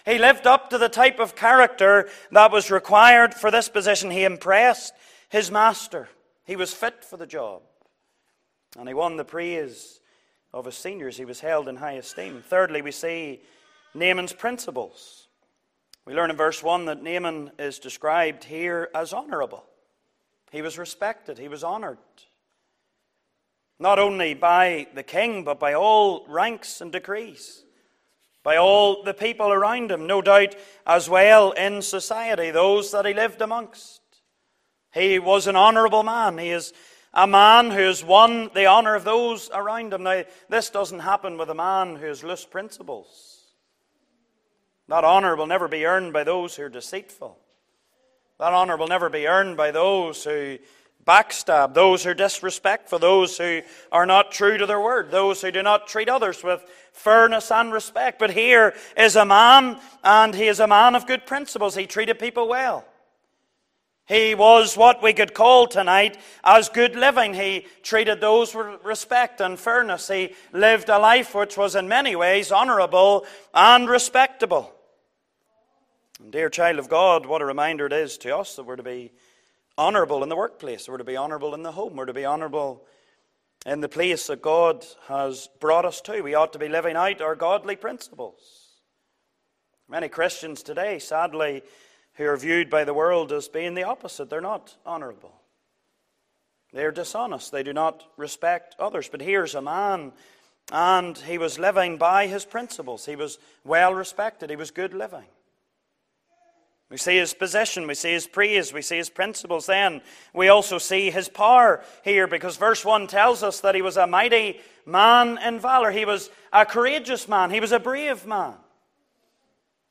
He 0.06 0.18
lived 0.18 0.46
up 0.46 0.70
to 0.70 0.78
the 0.78 0.88
type 0.88 1.18
of 1.18 1.34
character 1.34 2.08
that 2.30 2.52
was 2.52 2.70
required 2.70 3.34
for 3.34 3.50
this 3.50 3.68
position. 3.68 4.10
He 4.10 4.22
impressed 4.22 4.94
his 5.28 5.50
master. 5.50 6.08
He 6.44 6.54
was 6.54 6.72
fit 6.72 7.04
for 7.04 7.16
the 7.16 7.26
job. 7.26 7.62
And 8.78 8.86
he 8.86 8.94
won 8.94 9.16
the 9.16 9.24
praise 9.24 9.99
of 10.52 10.64
his 10.64 10.76
seniors, 10.76 11.16
he 11.16 11.24
was 11.24 11.40
held 11.40 11.68
in 11.68 11.76
high 11.76 11.92
esteem. 11.92 12.42
Thirdly, 12.46 12.82
we 12.82 12.90
see 12.90 13.40
Naaman's 13.94 14.32
principles. 14.32 15.28
We 16.04 16.14
learn 16.14 16.30
in 16.30 16.36
verse 16.36 16.62
1 16.62 16.86
that 16.86 17.02
Naaman 17.02 17.52
is 17.58 17.78
described 17.78 18.44
here 18.44 18.88
as 18.94 19.12
honorable. 19.12 19.64
He 20.50 20.62
was 20.62 20.78
respected, 20.78 21.38
he 21.38 21.48
was 21.48 21.62
honored. 21.62 21.98
Not 23.78 23.98
only 23.98 24.34
by 24.34 24.88
the 24.94 25.02
king, 25.02 25.44
but 25.44 25.58
by 25.58 25.74
all 25.74 26.26
ranks 26.26 26.80
and 26.80 26.92
degrees. 26.92 27.64
By 28.42 28.56
all 28.56 29.02
the 29.02 29.14
people 29.14 29.52
around 29.52 29.90
him, 29.90 30.06
no 30.06 30.20
doubt 30.20 30.54
as 30.86 31.08
well 31.08 31.52
in 31.52 31.82
society, 31.82 32.50
those 32.50 32.90
that 32.90 33.06
he 33.06 33.14
lived 33.14 33.40
amongst. 33.40 34.00
He 34.92 35.18
was 35.18 35.46
an 35.46 35.56
honorable 35.56 36.02
man. 36.02 36.38
He 36.38 36.50
is 36.50 36.72
a 37.12 37.26
man 37.26 37.70
who 37.70 37.82
has 37.82 38.04
won 38.04 38.50
the 38.54 38.66
honor 38.66 38.94
of 38.94 39.04
those 39.04 39.50
around 39.52 39.92
him. 39.92 40.04
Now, 40.04 40.24
this 40.48 40.70
doesn't 40.70 41.00
happen 41.00 41.38
with 41.38 41.50
a 41.50 41.54
man 41.54 41.96
who 41.96 42.06
has 42.06 42.22
loose 42.22 42.44
principles. 42.44 43.40
That 44.88 45.04
honor 45.04 45.36
will 45.36 45.46
never 45.46 45.68
be 45.68 45.86
earned 45.86 46.12
by 46.12 46.24
those 46.24 46.56
who 46.56 46.64
are 46.64 46.68
deceitful. 46.68 47.38
That 48.38 48.52
honor 48.52 48.76
will 48.76 48.88
never 48.88 49.08
be 49.08 49.26
earned 49.26 49.56
by 49.56 49.70
those 49.70 50.24
who 50.24 50.58
backstab, 51.06 51.74
those 51.74 52.04
who 52.04 52.10
are 52.10 52.14
disrespectful, 52.14 52.98
those 52.98 53.38
who 53.38 53.62
are 53.90 54.06
not 54.06 54.32
true 54.32 54.58
to 54.58 54.66
their 54.66 54.80
word, 54.80 55.10
those 55.10 55.42
who 55.42 55.50
do 55.50 55.62
not 55.62 55.88
treat 55.88 56.08
others 56.08 56.42
with 56.44 56.64
fairness 56.92 57.50
and 57.50 57.72
respect. 57.72 58.18
But 58.18 58.30
here 58.30 58.74
is 58.96 59.16
a 59.16 59.24
man, 59.24 59.78
and 60.04 60.34
he 60.34 60.46
is 60.46 60.60
a 60.60 60.66
man 60.66 60.94
of 60.94 61.06
good 61.06 61.26
principles. 61.26 61.74
He 61.74 61.86
treated 61.86 62.18
people 62.18 62.48
well. 62.48 62.84
He 64.10 64.34
was 64.34 64.76
what 64.76 65.04
we 65.04 65.12
could 65.12 65.34
call 65.34 65.68
tonight 65.68 66.18
as 66.42 66.68
good 66.68 66.96
living. 66.96 67.32
He 67.32 67.68
treated 67.84 68.20
those 68.20 68.52
with 68.52 68.82
respect 68.82 69.40
and 69.40 69.56
fairness. 69.56 70.08
He 70.08 70.34
lived 70.52 70.88
a 70.88 70.98
life 70.98 71.32
which 71.32 71.56
was 71.56 71.76
in 71.76 71.86
many 71.86 72.16
ways 72.16 72.50
honorable 72.50 73.24
and 73.54 73.88
respectable. 73.88 74.74
And 76.20 76.32
dear 76.32 76.50
child 76.50 76.80
of 76.80 76.88
God, 76.88 77.24
what 77.24 77.40
a 77.40 77.44
reminder 77.44 77.86
it 77.86 77.92
is 77.92 78.18
to 78.18 78.36
us 78.36 78.56
that 78.56 78.64
we're 78.64 78.74
to 78.74 78.82
be 78.82 79.12
honorable 79.78 80.24
in 80.24 80.28
the 80.28 80.34
workplace, 80.34 80.88
we're 80.88 80.98
to 80.98 81.04
be 81.04 81.16
honorable 81.16 81.54
in 81.54 81.62
the 81.62 81.70
home, 81.70 81.94
we're 81.94 82.06
to 82.06 82.12
be 82.12 82.24
honorable 82.24 82.84
in 83.64 83.80
the 83.80 83.88
place 83.88 84.26
that 84.26 84.42
God 84.42 84.84
has 85.06 85.48
brought 85.60 85.84
us 85.84 86.00
to. 86.00 86.20
We 86.20 86.34
ought 86.34 86.52
to 86.54 86.58
be 86.58 86.68
living 86.68 86.96
out 86.96 87.20
our 87.20 87.36
godly 87.36 87.76
principles. 87.76 88.40
Many 89.88 90.08
Christians 90.08 90.64
today, 90.64 90.98
sadly, 90.98 91.62
who 92.20 92.26
are 92.26 92.36
viewed 92.36 92.68
by 92.68 92.84
the 92.84 92.92
world 92.92 93.32
as 93.32 93.48
being 93.48 93.72
the 93.72 93.82
opposite, 93.82 94.28
they're 94.28 94.42
not 94.42 94.76
honorable. 94.84 95.32
They're 96.70 96.92
dishonest. 96.92 97.50
They 97.50 97.62
do 97.62 97.72
not 97.72 98.04
respect 98.18 98.76
others. 98.78 99.08
But 99.08 99.22
here's 99.22 99.54
a 99.54 99.62
man, 99.62 100.12
and 100.70 101.16
he 101.16 101.38
was 101.38 101.58
living 101.58 101.96
by 101.96 102.26
his 102.26 102.44
principles. 102.44 103.06
He 103.06 103.16
was 103.16 103.38
well 103.64 103.94
respected. 103.94 104.50
He 104.50 104.56
was 104.56 104.70
good 104.70 104.92
living. 104.92 105.24
We 106.90 106.98
see 106.98 107.16
his 107.16 107.32
position, 107.32 107.86
we 107.86 107.94
see 107.94 108.12
his 108.12 108.26
praise, 108.26 108.72
we 108.72 108.82
see 108.82 108.96
his 108.98 109.10
principles. 109.10 109.66
Then 109.66 110.02
we 110.34 110.48
also 110.48 110.76
see 110.76 111.10
his 111.10 111.28
power 111.28 111.82
here 112.02 112.26
because 112.26 112.56
verse 112.56 112.84
1 112.84 113.06
tells 113.06 113.42
us 113.42 113.60
that 113.60 113.76
he 113.76 113.80
was 113.80 113.96
a 113.96 114.08
mighty 114.08 114.60
man 114.84 115.38
in 115.38 115.58
valor. 115.58 115.92
He 115.92 116.04
was 116.04 116.30
a 116.52 116.66
courageous 116.66 117.28
man, 117.28 117.50
he 117.50 117.60
was 117.60 117.72
a 117.72 117.78
brave 117.78 118.26
man. 118.26 118.56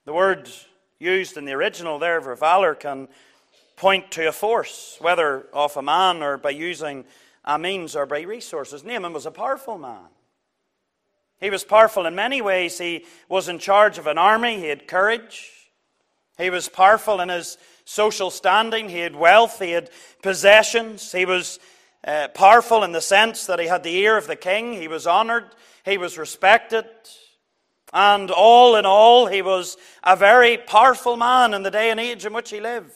The 0.06 0.14
word 0.14 0.50
used 1.00 1.38
in 1.38 1.46
the 1.46 1.54
original 1.54 1.98
there 1.98 2.20
valor 2.36 2.76
can 2.76 3.08
point 3.76 4.12
to 4.12 4.28
a 4.28 4.32
force, 4.32 4.98
whether 5.00 5.46
of 5.54 5.78
a 5.78 5.82
man 5.82 6.22
or 6.22 6.38
by 6.38 6.50
using 6.50 7.06
a 7.46 7.58
means 7.58 7.96
or 7.96 8.06
by 8.06 8.22
resources. 8.22 8.84
Naaman 8.84 9.14
was 9.14 9.26
a 9.26 9.32
powerful 9.32 9.78
man. 9.78 10.10
He 11.40 11.50
was 11.50 11.64
powerful 11.64 12.06
in 12.06 12.16
many 12.16 12.42
ways. 12.42 12.78
He 12.78 13.06
was 13.30 13.48
in 13.48 13.60
charge 13.60 13.98
of 13.98 14.08
an 14.08 14.18
army, 14.18 14.58
he 14.58 14.68
had 14.68 14.88
courage. 14.88 15.52
He 16.38 16.50
was 16.50 16.70
powerful 16.70 17.20
in 17.20 17.30
his 17.30 17.58
social 17.84 18.32
standing. 18.32 18.88
He 18.88 19.00
had 19.00 19.16
wealth. 19.16 19.60
He 19.60 19.72
had 19.72 19.90
possessions. 20.24 21.12
He 21.12 21.26
was 21.26 21.60
uh, 22.06 22.30
powerful 22.30 22.86
in 22.86 22.94
the 22.94 23.02
sense 23.02 23.46
that 23.48 23.60
he 23.60 23.68
had 23.68 23.84
the 23.84 23.96
ear 23.98 24.16
of 24.16 24.26
the 24.26 24.38
king. 24.38 24.74
He 24.74 24.88
was 24.88 25.06
honored. 25.06 25.46
He 25.84 25.98
was 25.98 26.18
respected. 26.18 26.86
And 27.94 28.30
all 28.30 28.76
in 28.76 28.86
all, 28.86 29.26
he 29.26 29.42
was 29.42 29.78
a 30.04 30.16
very 30.16 30.58
powerful 30.58 31.18
man 31.18 31.54
in 31.54 31.64
the 31.64 31.72
day 31.72 31.90
and 31.90 32.00
age 32.00 32.26
in 32.26 32.34
which 32.34 32.50
he 32.50 32.60
lived. 32.60 32.94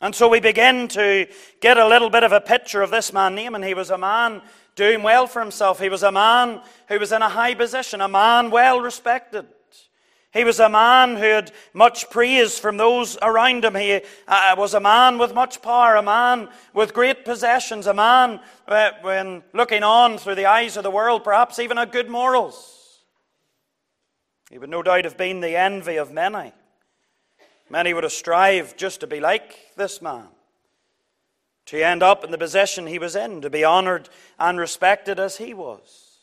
And 0.00 0.14
so 0.14 0.28
we 0.28 0.40
begin 0.40 0.88
to 0.88 1.26
get 1.60 1.78
a 1.78 1.86
little 1.86 2.10
bit 2.10 2.24
of 2.24 2.32
a 2.32 2.40
picture 2.40 2.82
of 2.82 2.90
this 2.90 3.12
man 3.12 3.34
Naaman. 3.34 3.62
He 3.62 3.74
was 3.74 3.90
a 3.90 3.96
man 3.96 4.42
doing 4.76 5.02
well 5.02 5.26
for 5.26 5.40
himself. 5.40 5.80
He 5.80 5.88
was 5.88 6.02
a 6.02 6.12
man 6.12 6.60
who 6.88 6.98
was 6.98 7.12
in 7.12 7.22
a 7.22 7.28
high 7.28 7.54
position, 7.54 8.00
a 8.00 8.08
man 8.08 8.50
well 8.50 8.80
respected. 8.80 9.46
He 10.34 10.42
was 10.42 10.58
a 10.58 10.68
man 10.68 11.14
who 11.14 11.22
had 11.22 11.52
much 11.72 12.10
praise 12.10 12.58
from 12.58 12.76
those 12.76 13.16
around 13.22 13.64
him. 13.64 13.76
He 13.76 14.00
uh, 14.26 14.56
was 14.58 14.74
a 14.74 14.80
man 14.80 15.16
with 15.16 15.32
much 15.32 15.62
power, 15.62 15.94
a 15.94 16.02
man 16.02 16.48
with 16.72 16.92
great 16.92 17.24
possessions, 17.24 17.86
a 17.86 17.94
man, 17.94 18.40
uh, 18.66 18.90
when 19.02 19.44
looking 19.52 19.84
on 19.84 20.18
through 20.18 20.34
the 20.34 20.46
eyes 20.46 20.76
of 20.76 20.82
the 20.82 20.90
world, 20.90 21.22
perhaps 21.22 21.60
even 21.60 21.78
a 21.78 21.86
good 21.86 22.10
morals. 22.10 22.73
He 24.54 24.58
would 24.58 24.70
no 24.70 24.84
doubt 24.84 25.04
have 25.04 25.16
been 25.16 25.40
the 25.40 25.56
envy 25.56 25.96
of 25.96 26.12
many. 26.12 26.52
Many 27.68 27.92
would 27.92 28.04
have 28.04 28.12
strived 28.12 28.78
just 28.78 29.00
to 29.00 29.08
be 29.08 29.18
like 29.18 29.74
this 29.76 30.00
man, 30.00 30.28
to 31.66 31.82
end 31.82 32.04
up 32.04 32.22
in 32.22 32.30
the 32.30 32.38
position 32.38 32.86
he 32.86 33.00
was 33.00 33.16
in, 33.16 33.40
to 33.40 33.50
be 33.50 33.64
honored 33.64 34.08
and 34.38 34.56
respected 34.56 35.18
as 35.18 35.38
he 35.38 35.54
was. 35.54 36.20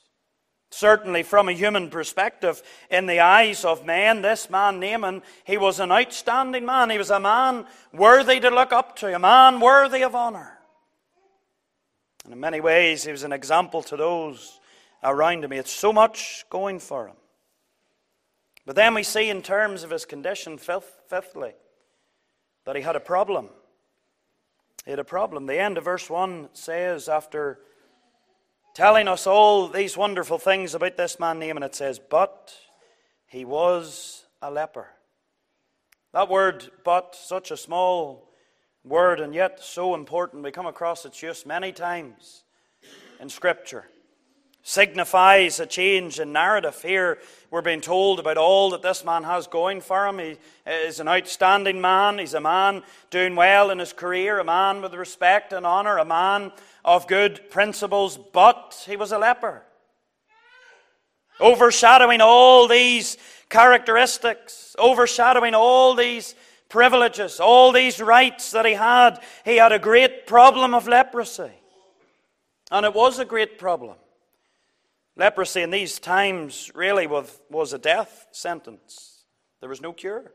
Certainly, 0.69 1.23
from 1.23 1.49
a 1.49 1.51
human 1.51 1.89
perspective, 1.89 2.63
in 2.89 3.05
the 3.05 3.19
eyes 3.19 3.65
of 3.65 3.85
men, 3.85 4.21
this 4.21 4.49
man, 4.49 4.79
Naaman, 4.79 5.23
he 5.43 5.57
was 5.57 5.81
an 5.81 5.91
outstanding 5.91 6.65
man. 6.65 6.89
He 6.89 6.97
was 6.97 7.09
a 7.09 7.19
man 7.19 7.65
worthy 7.91 8.39
to 8.39 8.49
look 8.49 8.71
up 8.71 8.95
to, 8.99 9.13
a 9.13 9.19
man 9.19 9.59
worthy 9.59 10.03
of 10.03 10.15
honor. 10.15 10.57
And 12.23 12.31
in 12.31 12.39
many 12.39 12.61
ways, 12.61 13.03
he 13.03 13.11
was 13.11 13.23
an 13.23 13.33
example 13.33 13.83
to 13.83 13.97
those 13.97 14.61
around 15.03 15.43
him. 15.43 15.51
He 15.51 15.57
had 15.57 15.67
so 15.67 15.91
much 15.91 16.45
going 16.49 16.79
for 16.79 17.07
him. 17.09 17.15
But 18.65 18.75
then 18.75 18.93
we 18.93 19.03
see, 19.03 19.29
in 19.29 19.41
terms 19.41 19.83
of 19.83 19.89
his 19.89 20.05
condition, 20.05 20.57
fifthly, 20.57 21.53
that 22.65 22.75
he 22.75 22.81
had 22.81 22.95
a 22.95 22.99
problem. 22.99 23.49
He 24.85 24.91
had 24.91 24.99
a 24.99 25.03
problem. 25.03 25.45
The 25.45 25.59
end 25.59 25.77
of 25.77 25.83
verse 25.83 26.09
1 26.09 26.49
says, 26.53 27.09
after 27.09 27.59
telling 28.73 29.07
us 29.07 29.27
all 29.27 29.67
these 29.67 29.97
wonderful 29.97 30.37
things 30.37 30.73
about 30.73 30.97
this 30.97 31.19
man 31.19 31.39
Naaman. 31.39 31.63
It 31.63 31.75
says, 31.75 31.99
But 31.99 32.53
he 33.27 33.45
was 33.45 34.25
a 34.41 34.51
leper. 34.51 34.87
That 36.13 36.29
word, 36.29 36.69
but, 36.83 37.15
such 37.15 37.51
a 37.51 37.57
small 37.57 38.33
word 38.83 39.19
and 39.19 39.33
yet 39.33 39.63
so 39.63 39.95
important. 39.95 40.43
We 40.43 40.51
come 40.51 40.65
across 40.65 41.05
its 41.05 41.21
use 41.21 41.45
many 41.45 41.71
times 41.71 42.43
in 43.19 43.29
Scripture. 43.29 43.85
Signifies 44.63 45.59
a 45.59 45.65
change 45.65 46.19
in 46.19 46.33
narrative. 46.33 46.79
Here 46.81 47.17
we're 47.49 47.63
being 47.63 47.81
told 47.81 48.19
about 48.19 48.37
all 48.37 48.69
that 48.69 48.83
this 48.83 49.03
man 49.03 49.23
has 49.23 49.47
going 49.47 49.81
for 49.81 50.07
him. 50.07 50.19
He 50.19 50.37
is 50.67 50.99
an 50.99 51.07
outstanding 51.07 51.81
man. 51.81 52.19
He's 52.19 52.35
a 52.35 52.39
man 52.39 52.83
doing 53.09 53.35
well 53.35 53.71
in 53.71 53.79
his 53.79 53.91
career, 53.91 54.39
a 54.39 54.43
man 54.43 54.83
with 54.83 54.93
respect 54.93 55.51
and 55.51 55.65
honor, 55.65 55.97
a 55.97 56.05
man 56.05 56.51
of 56.85 57.07
good 57.07 57.49
principles, 57.49 58.19
but 58.31 58.83
he 58.87 58.95
was 58.95 59.11
a 59.11 59.17
leper. 59.17 59.63
Overshadowing 61.39 62.21
all 62.21 62.67
these 62.67 63.17
characteristics, 63.49 64.75
overshadowing 64.77 65.55
all 65.55 65.95
these 65.95 66.35
privileges, 66.69 67.39
all 67.39 67.71
these 67.71 67.99
rights 67.99 68.51
that 68.51 68.65
he 68.65 68.73
had, 68.73 69.19
he 69.43 69.57
had 69.57 69.71
a 69.71 69.79
great 69.79 70.27
problem 70.27 70.75
of 70.75 70.87
leprosy. 70.87 71.51
And 72.71 72.85
it 72.85 72.93
was 72.93 73.17
a 73.17 73.25
great 73.25 73.57
problem. 73.57 73.95
Leprosy 75.17 75.61
in 75.61 75.71
these 75.71 75.99
times 75.99 76.71
really 76.73 77.05
was 77.07 77.73
a 77.73 77.77
death 77.77 78.27
sentence. 78.31 79.25
There 79.59 79.69
was 79.69 79.81
no 79.81 79.93
cure. 79.93 80.31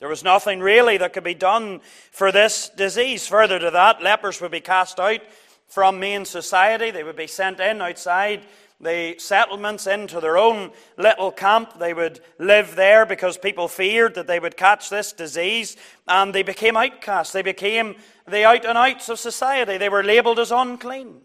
There 0.00 0.08
was 0.08 0.24
nothing 0.24 0.60
really 0.60 0.96
that 0.98 1.12
could 1.12 1.24
be 1.24 1.34
done 1.34 1.80
for 2.12 2.30
this 2.32 2.68
disease. 2.68 3.26
Further 3.26 3.58
to 3.58 3.70
that, 3.70 4.02
lepers 4.02 4.40
would 4.40 4.52
be 4.52 4.60
cast 4.60 5.00
out 5.00 5.20
from 5.66 6.00
main 6.00 6.24
society. 6.24 6.90
They 6.90 7.04
would 7.04 7.16
be 7.16 7.26
sent 7.26 7.60
in 7.60 7.82
outside 7.82 8.46
the 8.80 9.16
settlements 9.18 9.88
into 9.88 10.20
their 10.20 10.38
own 10.38 10.70
little 10.96 11.32
camp. 11.32 11.78
They 11.80 11.94
would 11.94 12.20
live 12.38 12.76
there 12.76 13.04
because 13.04 13.36
people 13.36 13.66
feared 13.66 14.14
that 14.14 14.28
they 14.28 14.38
would 14.38 14.56
catch 14.56 14.88
this 14.88 15.12
disease, 15.12 15.76
and 16.06 16.32
they 16.32 16.44
became 16.44 16.76
outcasts. 16.76 17.32
They 17.32 17.42
became 17.42 17.96
the 18.26 18.44
out 18.44 18.64
and 18.64 18.78
outs 18.78 19.08
of 19.08 19.18
society. 19.18 19.78
They 19.78 19.88
were 19.88 20.04
labeled 20.04 20.38
as 20.38 20.52
unclean. 20.52 21.22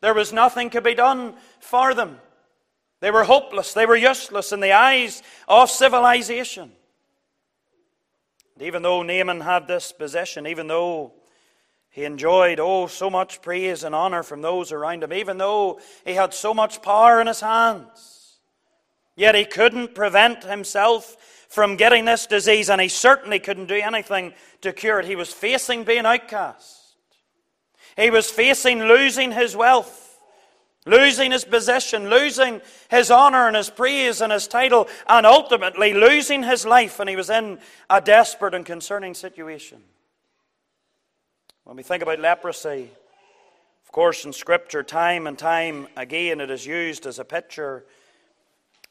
There 0.00 0.14
was 0.14 0.32
nothing 0.32 0.70
could 0.70 0.84
be 0.84 0.94
done 0.94 1.34
for 1.60 1.94
them. 1.94 2.18
They 3.00 3.10
were 3.10 3.24
hopeless. 3.24 3.72
They 3.74 3.86
were 3.86 3.96
useless 3.96 4.52
in 4.52 4.60
the 4.60 4.72
eyes 4.72 5.22
of 5.46 5.70
civilization. 5.70 6.72
And 8.54 8.66
even 8.66 8.82
though 8.82 9.02
Naaman 9.02 9.40
had 9.40 9.68
this 9.68 9.92
position, 9.92 10.46
even 10.46 10.66
though 10.66 11.12
he 11.90 12.04
enjoyed, 12.04 12.60
oh, 12.60 12.86
so 12.86 13.08
much 13.08 13.40
praise 13.40 13.84
and 13.84 13.94
honor 13.94 14.22
from 14.22 14.42
those 14.42 14.72
around 14.72 15.02
him, 15.02 15.12
even 15.12 15.38
though 15.38 15.80
he 16.04 16.14
had 16.14 16.34
so 16.34 16.52
much 16.52 16.82
power 16.82 17.20
in 17.20 17.26
his 17.26 17.40
hands, 17.40 18.38
yet 19.16 19.34
he 19.34 19.44
couldn't 19.44 19.94
prevent 19.94 20.44
himself 20.44 21.16
from 21.48 21.76
getting 21.76 22.04
this 22.04 22.26
disease, 22.26 22.68
and 22.68 22.80
he 22.80 22.88
certainly 22.88 23.38
couldn't 23.38 23.66
do 23.66 23.74
anything 23.74 24.34
to 24.60 24.72
cure 24.72 25.00
it. 25.00 25.06
He 25.06 25.16
was 25.16 25.32
facing 25.32 25.84
being 25.84 26.04
outcast, 26.04 26.87
he 27.98 28.10
was 28.10 28.30
facing 28.30 28.80
losing 28.80 29.32
his 29.32 29.56
wealth 29.56 30.08
losing 30.88 31.30
his 31.30 31.44
position, 31.44 32.08
losing 32.08 32.60
his 32.90 33.10
honor 33.10 33.46
and 33.46 33.56
his 33.56 33.70
praise 33.70 34.20
and 34.20 34.32
his 34.32 34.48
title, 34.48 34.88
and 35.08 35.26
ultimately 35.26 35.92
losing 35.92 36.42
his 36.42 36.64
life. 36.64 36.98
And 36.98 37.08
he 37.08 37.16
was 37.16 37.30
in 37.30 37.58
a 37.90 38.00
desperate 38.00 38.54
and 38.54 38.64
concerning 38.64 39.14
situation. 39.14 39.82
When 41.64 41.76
we 41.76 41.82
think 41.82 42.02
about 42.02 42.20
leprosy, 42.20 42.90
of 43.84 43.92
course, 43.92 44.24
in 44.24 44.32
Scripture, 44.32 44.82
time 44.82 45.26
and 45.26 45.38
time 45.38 45.88
again, 45.96 46.40
it 46.40 46.50
is 46.50 46.66
used 46.66 47.06
as 47.06 47.18
a 47.18 47.24
picture 47.24 47.84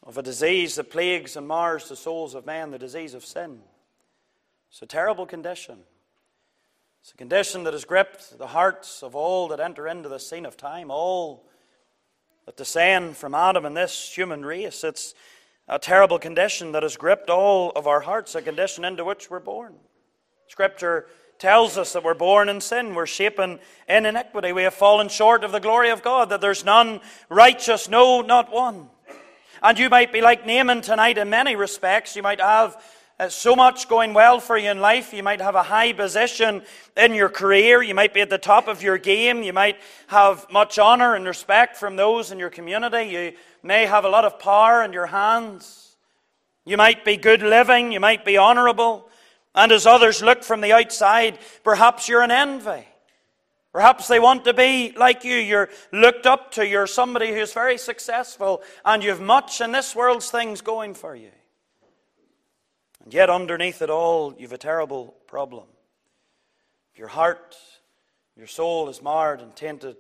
of 0.04 0.18
a 0.18 0.24
disease 0.24 0.76
that 0.76 0.92
plagues 0.92 1.36
and 1.36 1.48
mars 1.48 1.90
the 1.90 1.96
souls 1.96 2.36
of 2.36 2.46
men, 2.46 2.72
the 2.72 2.80
disease 2.80 3.14
of 3.14 3.26
sin. 3.26 3.60
It's 4.70 4.82
a 4.82 4.86
terrible 4.86 5.26
condition. 5.26 5.80
It's 7.08 7.14
a 7.14 7.16
condition 7.16 7.64
that 7.64 7.72
has 7.72 7.86
gripped 7.86 8.38
the 8.38 8.48
hearts 8.48 9.02
of 9.02 9.16
all 9.16 9.48
that 9.48 9.62
enter 9.62 9.88
into 9.88 10.10
the 10.10 10.20
scene 10.20 10.46
of 10.46 10.58
time, 10.58 10.92
all 10.92 11.46
that 12.46 12.58
descend 12.58 13.16
from 13.16 13.34
Adam 13.34 13.64
and 13.64 13.78
this 13.78 14.14
human 14.14 14.44
race. 14.46 14.84
It's 14.84 15.14
a 15.70 15.80
terrible 15.80 16.20
condition 16.20 16.74
that 16.74 16.84
has 16.84 16.98
gripped 16.98 17.30
all 17.30 17.72
of 17.78 17.88
our 17.88 18.02
hearts, 18.02 18.36
a 18.36 18.42
condition 18.42 18.84
into 18.84 19.06
which 19.06 19.30
we're 19.30 19.40
born. 19.40 19.76
Scripture 20.50 21.08
tells 21.40 21.78
us 21.78 21.94
that 21.94 22.04
we're 22.04 22.14
born 22.14 22.50
in 22.50 22.60
sin, 22.60 22.94
we're 22.94 23.06
shapen 23.06 23.62
in 23.88 24.06
iniquity, 24.06 24.52
we 24.52 24.64
have 24.64 24.74
fallen 24.74 25.08
short 25.08 25.46
of 25.46 25.54
the 25.54 25.62
glory 25.62 25.92
of 25.92 26.04
God, 26.04 26.28
that 26.32 26.42
there's 26.42 26.66
none 26.66 27.00
righteous, 27.30 27.88
no, 27.88 28.20
not 28.20 28.52
one. 28.52 28.90
And 29.64 29.80
you 29.80 29.90
might 29.90 30.12
be 30.12 30.20
like 30.20 30.46
Naaman 30.46 30.82
tonight 30.82 31.18
in 31.18 31.30
many 31.30 31.56
respects. 31.56 32.18
You 32.18 32.22
might 32.22 32.42
have 32.42 32.76
uh, 33.20 33.30
so 33.30 33.56
much 33.56 33.90
going 33.90 34.14
well 34.14 34.40
for 34.40 34.58
you 34.58 34.70
in 34.70 34.80
life. 34.80 35.12
You 35.12 35.24
might 35.24 35.42
have 35.42 35.56
a 35.56 35.64
high 35.64 35.92
position 35.94 36.62
in 36.96 37.16
your 37.16 37.30
career. 37.30 37.82
You 37.82 37.96
might 37.96 38.14
be 38.14 38.22
at 38.22 38.30
the 38.30 38.38
top 38.38 38.68
of 38.68 38.84
your 38.84 39.00
game. 39.00 39.42
You 39.42 39.54
might 39.54 39.78
have 40.08 40.46
much 40.52 40.78
honor 40.78 41.16
and 41.16 41.26
respect 41.26 41.78
from 41.78 41.96
those 41.96 42.32
in 42.32 42.38
your 42.38 42.52
community. 42.52 43.10
You 43.10 43.34
may 43.64 43.88
have 43.88 44.06
a 44.06 44.10
lot 44.10 44.26
of 44.26 44.38
power 44.38 44.84
in 44.84 44.94
your 44.94 45.08
hands. 45.08 45.96
You 46.64 46.78
might 46.78 47.04
be 47.04 47.18
good 47.18 47.42
living. 47.42 47.92
You 47.92 48.00
might 48.00 48.24
be 48.24 48.38
honorable. 48.38 49.10
And 49.56 49.72
as 49.72 49.88
others 49.88 50.22
look 50.22 50.44
from 50.44 50.62
the 50.62 50.74
outside, 50.74 51.40
perhaps 51.64 52.08
you're 52.08 52.22
an 52.22 52.30
envy. 52.30 52.88
Perhaps 53.74 54.08
they 54.08 54.20
want 54.20 54.46
to 54.46 54.54
be 54.54 54.94
like 54.96 55.24
you. 55.24 55.36
You're 55.36 55.70
looked 55.92 56.28
up 56.28 56.52
to. 56.52 56.68
You're 56.68 56.86
somebody 56.86 57.34
who's 57.34 57.54
very 57.54 57.80
successful 57.80 58.62
and 58.86 59.04
you've 59.04 59.22
much 59.22 59.60
in 59.60 59.72
this 59.72 59.96
world's 59.96 60.30
things 60.30 60.62
going 60.62 60.94
for 60.94 61.16
you. 61.16 61.32
And 63.08 63.14
yet, 63.14 63.30
underneath 63.30 63.82
it 63.82 63.90
all, 63.90 64.36
you've 64.38 64.52
a 64.52 64.58
terrible 64.58 65.16
problem. 65.28 65.64
Your 66.94 67.08
heart, 67.08 67.56
your 68.36 68.48
soul 68.48 68.90
is 68.90 69.02
marred 69.02 69.40
and 69.40 69.56
tainted 69.56 69.96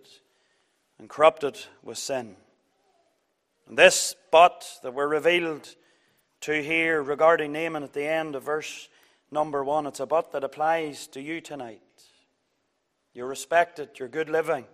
and 0.99 1.07
corrupted 1.07 1.57
with 1.81 1.97
sin. 1.97 2.35
And 3.65 3.77
this 3.77 4.13
but 4.29 4.67
that 4.83 4.93
we're 4.93 5.07
revealed 5.07 5.73
to 6.41 6.61
here 6.61 7.01
regarding 7.01 7.53
Naaman 7.53 7.83
at 7.83 7.93
the 7.93 8.03
end 8.03 8.35
of 8.35 8.43
verse 8.43 8.89
number 9.31 9.63
one, 9.63 9.87
it's 9.87 10.01
a 10.01 10.05
but 10.05 10.33
that 10.33 10.43
applies 10.43 11.07
to 11.07 11.21
you 11.21 11.39
tonight. 11.39 11.79
You're 13.13 13.27
respected, 13.27 13.91
you're 13.99 14.09
good 14.09 14.29
living, 14.29 14.65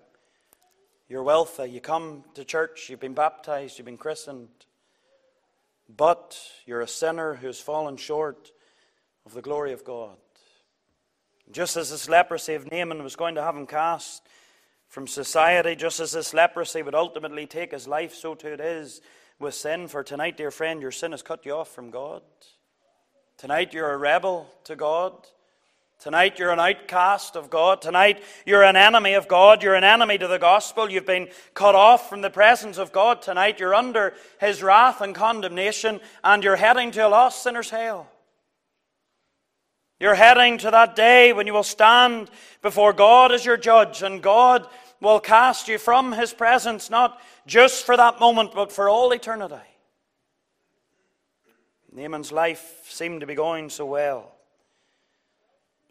you're 1.08 1.22
wealthy, 1.22 1.70
you 1.70 1.82
come 1.82 2.24
to 2.34 2.44
church, 2.44 2.90
you've 2.90 3.00
been 3.00 3.14
baptized, 3.14 3.78
you've 3.78 3.86
been 3.86 3.96
christened. 3.96 4.50
But 5.90 6.40
you're 6.66 6.82
a 6.82 6.88
sinner 6.88 7.36
who's 7.36 7.60
fallen 7.60 7.98
short 7.98 8.52
of 9.26 9.34
the 9.34 9.42
glory 9.42 9.74
of 9.74 9.84
God. 9.84 10.18
Just 11.52 11.78
as 11.78 11.92
this 11.92 12.10
leprosy 12.10 12.54
of 12.54 12.72
Naaman 12.72 13.04
was 13.04 13.16
going 13.16 13.36
to 13.36 13.44
have 13.44 13.56
him 13.56 13.68
cast 13.68 14.24
from 14.88 15.08
society, 15.08 15.76
just 15.76 16.00
as 16.00 16.12
this 16.12 16.34
leprosy 16.34 16.82
would 16.82 16.96
ultimately 16.96 17.46
take 17.46 17.72
his 17.72 17.88
life, 17.88 18.14
so 18.14 18.34
too 18.34 18.50
it 18.50 18.62
is 18.62 19.02
with 19.40 19.54
sin. 19.54 19.88
For 19.88 20.04
tonight, 20.04 20.38
dear 20.38 20.52
friend, 20.52 20.82
your 20.82 20.92
sin 20.92 21.12
has 21.12 21.22
cut 21.22 21.46
you 21.46 21.54
off 21.54 21.74
from 21.74 21.90
God. 21.90 22.22
Tonight, 23.38 23.74
you're 23.74 23.92
a 23.92 23.98
rebel 23.98 24.48
to 24.64 24.76
God. 24.76 25.14
Tonight 26.00 26.38
you're 26.38 26.52
an 26.52 26.60
outcast 26.60 27.38
of 27.38 27.50
God. 27.50 27.82
Tonight 27.82 28.22
you're 28.46 28.64
an 28.64 28.76
enemy 28.76 29.14
of 29.14 29.28
God. 29.28 29.64
You're 29.64 29.76
an 29.76 29.86
enemy 29.86 30.18
to 30.18 30.28
the 30.28 30.38
gospel. 30.38 30.90
You've 30.90 31.06
been 31.06 31.30
cut 31.54 31.76
off 31.76 32.10
from 32.10 32.22
the 32.22 32.30
presence 32.30 32.78
of 32.78 32.92
God. 32.92 33.22
Tonight 33.22 33.60
you're 33.60 33.74
under 33.74 34.14
his 34.40 34.62
wrath 34.62 35.00
and 35.00 35.16
condemnation, 35.16 36.02
and 36.24 36.44
you're 36.44 36.58
heading 36.58 36.92
to 36.92 37.08
a 37.08 37.10
lost 37.10 37.42
sinner's 37.42 37.70
hell. 37.70 38.10
You're 40.00 40.16
heading 40.16 40.58
to 40.58 40.72
that 40.72 40.98
day 40.98 41.32
when 41.32 41.48
you 41.48 41.54
will 41.54 41.64
stand 41.64 42.30
before 42.62 42.92
God 42.92 43.32
as 43.32 43.46
your 43.46 43.56
judge, 43.56 44.02
and 44.02 44.22
God 44.22 44.68
will 45.00 45.22
cast 45.22 45.70
you 45.70 45.78
from 45.78 46.12
his 46.12 46.34
presence, 46.34 46.90
not 46.90 47.22
just 47.48 47.86
for 47.86 47.96
that 47.96 48.20
moment, 48.20 48.54
but 48.54 48.74
for 48.74 48.90
all 48.90 49.12
eternity. 49.12 49.56
Naaman's 51.94 52.32
life 52.32 52.86
seemed 52.90 53.22
to 53.22 53.28
be 53.28 53.36
going 53.36 53.70
so 53.70 53.86
well. 53.86 54.36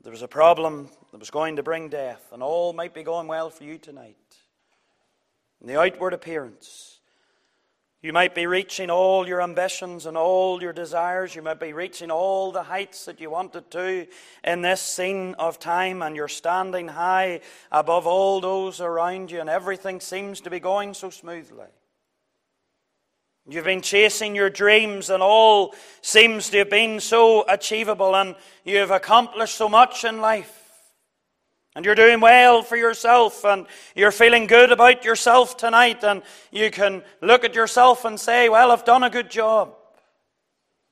There 0.03 0.11
was 0.11 0.23
a 0.23 0.29
problem 0.29 0.89
that 1.13 1.21
was 1.21 1.31
going 1.31 1.57
to 1.57 1.63
bring 1.63 1.89
death, 1.89 2.33
and 2.33 2.43
all 2.43 2.73
might 2.73 2.93
be 2.93 3.05
going 3.05 3.29
well 3.29 3.51
for 3.51 3.63
you 3.63 3.79
tonight. 3.79 4.17
In 5.61 5.69
the 5.69 5.81
outward 5.81 6.13
appearance, 6.13 6.99
you 8.03 8.13
might 8.13 8.35
be 8.35 8.49
reaching 8.49 8.91
all 8.91 9.29
your 9.29 9.41
ambitions 9.41 10.07
and 10.07 10.17
all 10.17 10.61
your 10.61 10.73
desires. 10.73 11.37
You 11.37 11.43
might 11.43 11.61
be 11.61 11.73
reaching 11.73 12.11
all 12.11 12.51
the 12.51 12.65
heights 12.65 13.05
that 13.05 13.21
you 13.21 13.31
wanted 13.31 13.71
to 13.71 14.09
in 14.43 14.63
this 14.63 14.83
scene 14.83 15.37
of 15.39 15.61
time, 15.61 16.03
and 16.03 16.17
you're 16.17 16.27
standing 16.27 16.89
high 16.89 17.41
above 17.71 18.05
all 18.09 18.41
those 18.41 18.81
around 18.81 19.31
you, 19.31 19.41
and 19.41 19.49
everything 19.49 20.01
seems 20.01 20.41
to 20.41 20.51
be 20.51 20.59
going 20.59 20.95
so 20.95 21.11
smoothly. 21.11 21.69
You've 23.49 23.65
been 23.65 23.83
chasing 23.83 24.37
your 24.37 24.51
dreams, 24.51 25.11
and 25.11 25.21
all 25.21 25.75
seems 26.01 26.49
to 26.51 26.59
have 26.59 26.71
been 26.71 27.01
so 27.01 27.45
achievable, 27.49 28.15
and 28.15 28.37
you've 28.65 28.93
accomplished 28.93 29.57
so 29.57 29.69
much 29.69 30.05
in 30.05 30.21
life. 30.21 30.61
And 31.75 31.85
you're 31.85 31.97
doing 31.97 32.21
well 32.21 32.63
for 32.63 32.77
yourself, 32.77 33.45
and 33.45 33.67
you're 33.97 34.13
feeling 34.13 34.47
good 34.47 34.71
about 34.71 35.05
yourself 35.05 35.57
tonight, 35.57 36.05
and 36.05 36.23
you 36.53 36.71
can 36.71 37.03
look 37.21 37.45
at 37.45 37.55
yourself 37.55 38.05
and 38.05 38.21
say, 38.21 38.49
Well, 38.49 38.71
I've 38.71 38.85
done 38.85 39.03
a 39.03 39.11
good 39.11 39.31
job. 39.31 39.75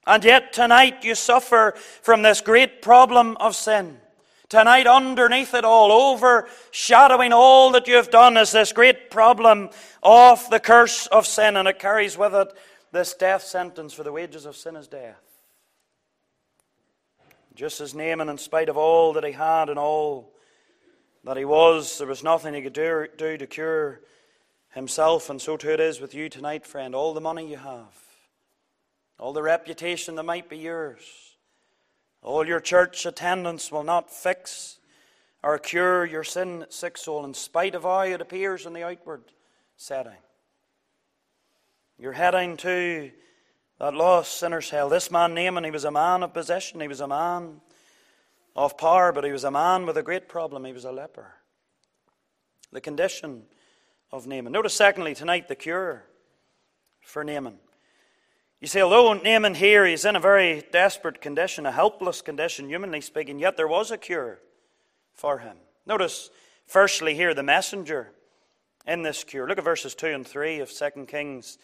And 0.06 0.24
yet 0.24 0.52
tonight 0.52 1.04
you 1.04 1.14
suffer 1.14 1.74
from 2.02 2.22
this 2.22 2.40
great 2.40 2.82
problem 2.82 3.36
of 3.38 3.54
sin. 3.54 3.98
Tonight, 4.50 4.88
underneath 4.88 5.54
it 5.54 5.64
all, 5.64 5.92
overshadowing 5.92 7.32
all 7.32 7.70
that 7.70 7.86
you 7.86 7.94
have 7.94 8.10
done, 8.10 8.36
is 8.36 8.50
this 8.50 8.72
great 8.72 9.08
problem 9.08 9.70
of 10.02 10.50
the 10.50 10.58
curse 10.58 11.06
of 11.06 11.24
sin, 11.24 11.56
and 11.56 11.68
it 11.68 11.78
carries 11.78 12.18
with 12.18 12.34
it 12.34 12.52
this 12.90 13.14
death 13.14 13.44
sentence 13.44 13.92
for 13.92 14.02
the 14.02 14.10
wages 14.10 14.46
of 14.46 14.56
sin 14.56 14.74
is 14.74 14.88
death. 14.88 15.22
Just 17.54 17.80
as 17.80 17.94
Naaman, 17.94 18.28
in 18.28 18.38
spite 18.38 18.68
of 18.68 18.76
all 18.76 19.12
that 19.12 19.22
he 19.22 19.30
had 19.30 19.68
and 19.68 19.78
all 19.78 20.32
that 21.22 21.36
he 21.36 21.44
was, 21.44 21.98
there 21.98 22.08
was 22.08 22.24
nothing 22.24 22.52
he 22.52 22.62
could 22.62 22.72
do, 22.72 23.06
do 23.16 23.36
to 23.36 23.46
cure 23.46 24.00
himself, 24.70 25.30
and 25.30 25.40
so 25.40 25.56
too 25.56 25.70
it 25.70 25.78
is 25.78 26.00
with 26.00 26.12
you 26.12 26.28
tonight, 26.28 26.66
friend. 26.66 26.96
All 26.96 27.14
the 27.14 27.20
money 27.20 27.48
you 27.48 27.58
have, 27.58 27.94
all 29.16 29.32
the 29.32 29.42
reputation 29.42 30.16
that 30.16 30.24
might 30.24 30.48
be 30.48 30.58
yours 30.58 31.29
all 32.22 32.46
your 32.46 32.60
church 32.60 33.06
attendance 33.06 33.72
will 33.72 33.84
not 33.84 34.10
fix 34.10 34.78
or 35.42 35.58
cure 35.58 36.04
your 36.04 36.24
sin 36.24 36.66
sick 36.68 36.98
soul, 36.98 37.24
in 37.24 37.34
spite 37.34 37.74
of 37.74 37.82
how 37.82 38.00
it 38.00 38.20
appears 38.20 38.66
in 38.66 38.72
the 38.72 38.82
outward 38.82 39.22
setting. 39.76 40.12
You're 41.98 42.12
heading 42.12 42.56
to 42.58 43.10
that 43.78 43.94
lost 43.94 44.38
sinner's 44.38 44.68
hell. 44.68 44.90
This 44.90 45.10
man 45.10 45.34
Naaman, 45.34 45.64
he 45.64 45.70
was 45.70 45.84
a 45.84 45.90
man 45.90 46.22
of 46.22 46.34
possession, 46.34 46.80
he 46.80 46.88
was 46.88 47.00
a 47.00 47.08
man 47.08 47.60
of 48.54 48.76
power, 48.76 49.12
but 49.12 49.24
he 49.24 49.32
was 49.32 49.44
a 49.44 49.50
man 49.50 49.86
with 49.86 49.96
a 49.96 50.02
great 50.02 50.28
problem. 50.28 50.64
He 50.64 50.72
was 50.72 50.84
a 50.84 50.92
leper. 50.92 51.32
The 52.72 52.80
condition 52.80 53.44
of 54.12 54.26
Naaman. 54.26 54.52
Notice, 54.52 54.74
secondly, 54.74 55.14
tonight, 55.14 55.48
the 55.48 55.54
cure 55.54 56.04
for 57.00 57.24
Naaman. 57.24 57.58
You 58.60 58.66
see, 58.66 58.82
although 58.82 59.14
Naaman 59.14 59.54
here 59.54 59.86
is 59.86 60.04
in 60.04 60.16
a 60.16 60.20
very 60.20 60.62
desperate 60.70 61.22
condition, 61.22 61.64
a 61.64 61.72
helpless 61.72 62.20
condition, 62.20 62.68
humanly 62.68 63.00
speaking, 63.00 63.38
yet 63.38 63.56
there 63.56 63.66
was 63.66 63.90
a 63.90 63.96
cure 63.96 64.38
for 65.14 65.38
him. 65.38 65.56
Notice, 65.86 66.30
firstly, 66.66 67.14
here 67.14 67.32
the 67.32 67.42
messenger 67.42 68.12
in 68.86 69.02
this 69.02 69.24
cure. 69.24 69.48
Look 69.48 69.56
at 69.56 69.64
verses 69.64 69.94
2 69.94 70.08
and 70.08 70.26
3 70.26 70.60
of 70.60 70.70
2 70.70 71.06
Kings 71.06 71.56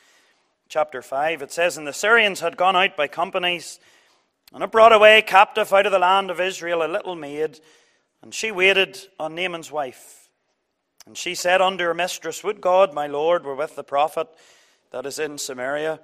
chapter 0.70 1.02
5. 1.02 1.42
It 1.42 1.52
says, 1.52 1.76
And 1.76 1.87
the 1.87 1.92
Syrians 1.92 2.40
had 2.40 2.56
gone 2.56 2.76
out 2.76 2.96
by 2.96 3.09
companies, 3.09 3.78
and 4.54 4.62
had 4.62 4.70
brought 4.70 4.92
away 4.94 5.20
captive 5.20 5.74
out 5.74 5.85
of 5.85 5.92
the 5.92 5.98
land 5.98 6.30
of 6.30 6.40
Israel 6.40 6.82
a 6.82 6.88
little 6.88 7.14
maid, 7.14 7.61
and 8.22 8.32
she 8.32 8.50
waited 8.50 8.98
on 9.20 9.35
Naaman's 9.35 9.70
wife. 9.70 10.30
And 11.06 11.14
she 11.14 11.35
said 11.35 11.61
unto 11.61 11.85
her 11.85 11.94
mistress, 11.94 12.42
Would 12.42 12.62
God, 12.62 12.94
my 12.94 13.06
Lord, 13.06 13.44
were 13.44 13.54
with 13.54 13.76
the 13.76 13.85
prophet 13.85 14.28
that 14.92 15.04
is 15.04 15.18
in 15.18 15.37
Samaria 15.37 16.00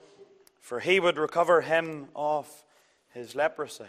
for 0.62 0.79
he 0.81 1.01
would 1.01 1.18
recover 1.18 1.61
him 1.61 2.07
of 2.14 2.48
his 3.12 3.35
leprosy. 3.35 3.85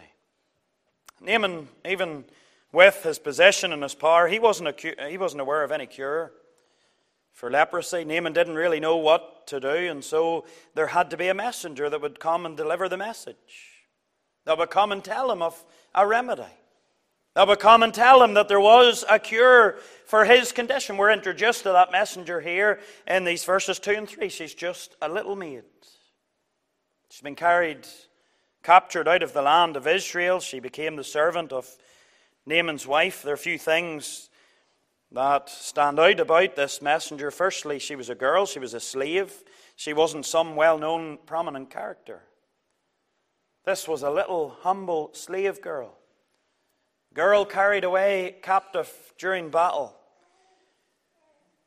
Naaman, 1.20 1.68
even 1.86 2.24
with 2.72 3.04
his 3.04 3.18
possession 3.18 3.72
and 3.72 3.82
his 3.82 3.94
power, 3.94 4.26
he 4.26 4.40
wasn't, 4.40 4.68
a, 4.68 5.08
he 5.08 5.16
wasn't 5.16 5.40
aware 5.40 5.62
of 5.62 5.70
any 5.70 5.86
cure 5.86 6.32
for 7.32 7.48
leprosy. 7.48 8.04
Naaman 8.04 8.32
didn't 8.32 8.56
really 8.56 8.80
know 8.80 8.96
what 8.96 9.46
to 9.46 9.60
do, 9.60 9.68
and 9.68 10.04
so 10.04 10.44
there 10.74 10.88
had 10.88 11.10
to 11.10 11.16
be 11.16 11.28
a 11.28 11.34
messenger 11.34 11.88
that 11.88 12.02
would 12.02 12.18
come 12.18 12.44
and 12.44 12.56
deliver 12.56 12.88
the 12.88 12.96
message, 12.96 13.86
that 14.44 14.58
would 14.58 14.70
come 14.70 14.90
and 14.90 15.02
tell 15.02 15.30
him 15.30 15.42
of 15.42 15.64
a 15.94 16.04
remedy. 16.04 16.42
That 17.34 17.46
would 17.46 17.60
come 17.60 17.84
and 17.84 17.94
tell 17.94 18.22
him 18.22 18.34
that 18.34 18.48
there 18.48 18.60
was 18.60 19.04
a 19.08 19.20
cure 19.20 19.76
for 20.06 20.24
his 20.24 20.50
condition. 20.50 20.96
We're 20.96 21.12
introduced 21.12 21.62
to 21.62 21.70
that 21.70 21.92
messenger 21.92 22.40
here 22.40 22.80
in 23.06 23.24
these 23.24 23.44
verses 23.44 23.78
2 23.78 23.92
and 23.92 24.08
3. 24.08 24.28
She's 24.28 24.54
just 24.54 24.96
a 25.00 25.08
little 25.08 25.34
maid. 25.34 25.62
She's 27.14 27.22
been 27.22 27.36
carried, 27.36 27.86
captured 28.64 29.06
out 29.06 29.22
of 29.22 29.32
the 29.32 29.40
land 29.40 29.76
of 29.76 29.86
Israel. 29.86 30.40
She 30.40 30.58
became 30.58 30.96
the 30.96 31.04
servant 31.04 31.52
of 31.52 31.70
Naaman's 32.44 32.88
wife. 32.88 33.22
There 33.22 33.30
are 33.30 33.34
a 33.34 33.38
few 33.38 33.56
things 33.56 34.30
that 35.12 35.48
stand 35.48 36.00
out 36.00 36.18
about 36.18 36.56
this 36.56 36.82
messenger. 36.82 37.30
Firstly, 37.30 37.78
she 37.78 37.94
was 37.94 38.10
a 38.10 38.16
girl, 38.16 38.46
she 38.46 38.58
was 38.58 38.74
a 38.74 38.80
slave. 38.80 39.32
She 39.76 39.92
wasn't 39.92 40.26
some 40.26 40.56
well 40.56 40.76
known, 40.76 41.18
prominent 41.24 41.70
character. 41.70 42.20
This 43.64 43.86
was 43.86 44.02
a 44.02 44.10
little, 44.10 44.56
humble 44.62 45.10
slave 45.12 45.62
girl. 45.62 45.96
Girl 47.14 47.44
carried 47.44 47.84
away 47.84 48.38
captive 48.42 48.92
during 49.18 49.50
battle. 49.50 49.94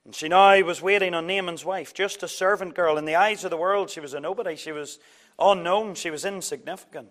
And 0.08 0.16
she 0.16 0.30
now 0.30 0.58
was 0.62 0.82
waiting 0.82 1.14
on 1.14 1.28
Naaman's 1.28 1.66
wife, 1.66 1.94
just 1.94 2.24
a 2.24 2.30
servant 2.30 2.76
girl. 2.76 2.98
In 2.98 3.04
the 3.04 3.18
eyes 3.18 3.44
of 3.44 3.52
the 3.52 3.58
world, 3.58 3.90
she 3.90 4.00
was 4.00 4.14
a 4.14 4.22
nobody. 4.22 4.56
She 4.56 4.72
was 4.72 5.00
unknown, 5.38 5.96
she 5.96 6.10
was 6.10 6.24
insignificant. 6.24 7.10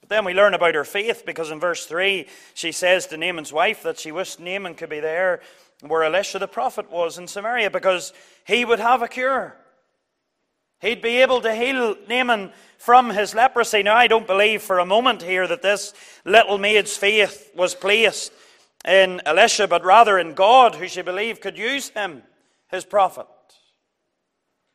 But 0.00 0.08
then 0.08 0.24
we 0.24 0.34
learn 0.34 0.52
about 0.52 0.74
her 0.74 0.84
faith 0.84 1.22
because 1.24 1.52
in 1.52 1.60
verse 1.60 1.86
3 1.86 2.26
she 2.54 2.72
says 2.72 3.06
to 3.06 3.16
Naaman's 3.16 3.52
wife 3.52 3.84
that 3.84 4.00
she 4.00 4.10
wished 4.10 4.40
Naaman 4.40 4.74
could 4.74 4.90
be 4.90 4.98
there 4.98 5.40
where 5.80 6.02
Elisha 6.02 6.40
the 6.40 6.48
prophet 6.48 6.90
was 6.90 7.18
in 7.18 7.28
Samaria 7.28 7.70
because 7.70 8.12
he 8.44 8.64
would 8.64 8.80
have 8.80 9.00
a 9.02 9.08
cure. 9.08 9.56
He'd 10.80 11.02
be 11.02 11.22
able 11.22 11.40
to 11.42 11.54
heal 11.54 11.94
Naaman 12.08 12.52
from 12.78 13.10
his 13.10 13.32
leprosy. 13.32 13.84
Now, 13.84 13.94
I 13.94 14.08
don't 14.08 14.26
believe 14.26 14.60
for 14.60 14.80
a 14.80 14.86
moment 14.86 15.22
here 15.22 15.46
that 15.46 15.62
this 15.62 15.94
little 16.24 16.58
maid's 16.58 16.96
faith 16.96 17.52
was 17.54 17.76
placed 17.76 18.32
in 18.84 19.20
Elisha, 19.26 19.66
but 19.66 19.84
rather 19.84 20.18
in 20.18 20.34
God, 20.34 20.74
who 20.74 20.88
she 20.88 21.02
believed 21.02 21.40
could 21.40 21.58
use 21.58 21.90
him, 21.90 22.22
his 22.68 22.84
prophet. 22.84 23.26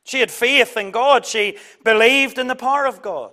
She 0.04 0.20
had 0.20 0.32
faith 0.32 0.76
in 0.76 0.92
God. 0.92 1.26
She 1.26 1.58
believed 1.84 2.38
in 2.38 2.48
the 2.48 2.56
power 2.56 2.86
of 2.86 3.02
God. 3.02 3.32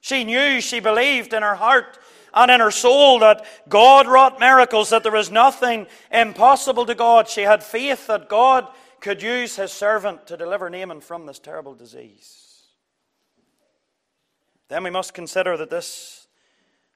She 0.00 0.24
knew, 0.24 0.60
she 0.60 0.80
believed 0.80 1.32
in 1.32 1.42
her 1.42 1.54
heart 1.54 1.98
and 2.34 2.50
in 2.50 2.60
her 2.60 2.70
soul 2.70 3.20
that 3.20 3.46
God 3.68 4.06
wrought 4.06 4.40
miracles, 4.40 4.90
that 4.90 5.02
there 5.02 5.12
was 5.12 5.30
nothing 5.30 5.86
impossible 6.10 6.84
to 6.86 6.94
God. 6.94 7.28
She 7.28 7.42
had 7.42 7.62
faith 7.62 8.08
that 8.08 8.28
God 8.28 8.66
could 9.00 9.22
use 9.22 9.56
his 9.56 9.72
servant 9.72 10.26
to 10.26 10.36
deliver 10.36 10.68
Naaman 10.68 11.00
from 11.00 11.26
this 11.26 11.38
terrible 11.38 11.74
disease. 11.74 12.44
Then 14.68 14.82
we 14.82 14.90
must 14.90 15.14
consider 15.14 15.56
that 15.56 15.70
this 15.70 16.23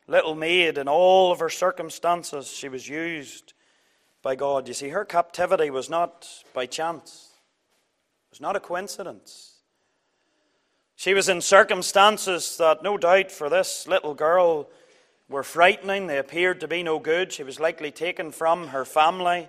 little 0.09 0.35
maid, 0.35 0.79
in 0.79 0.89
all 0.89 1.31
of 1.31 1.39
her 1.39 1.51
circumstances, 1.51 2.49
she 2.49 2.69
was 2.69 2.89
used 2.89 3.53
by 4.23 4.35
God. 4.35 4.67
You 4.67 4.75
see, 4.75 4.89
her 4.89 5.05
captivity 5.05 5.71
was 5.71 5.89
not 5.89 6.27
by 6.53 6.67
chance, 6.67 7.29
it 8.27 8.33
was 8.33 8.41
not 8.41 8.57
a 8.57 8.61
coincidence. 8.61 9.55
She 10.97 11.15
was 11.15 11.29
in 11.29 11.41
circumstances 11.41 12.57
that, 12.57 12.83
no 12.83 12.99
doubt, 12.99 13.31
for 13.31 13.49
this 13.49 13.87
little 13.87 14.15
girl 14.15 14.69
were 15.29 15.45
frightening. 15.45 16.09
They 16.09 16.19
appeared 16.19 16.59
to 16.61 16.67
be 16.67 16.83
no 16.83 16.99
good. 16.99 17.33
She 17.33 17.45
was 17.45 17.61
likely 17.61 17.93
taken 17.93 18.33
from 18.33 18.69
her 18.69 18.85
family. 18.85 19.49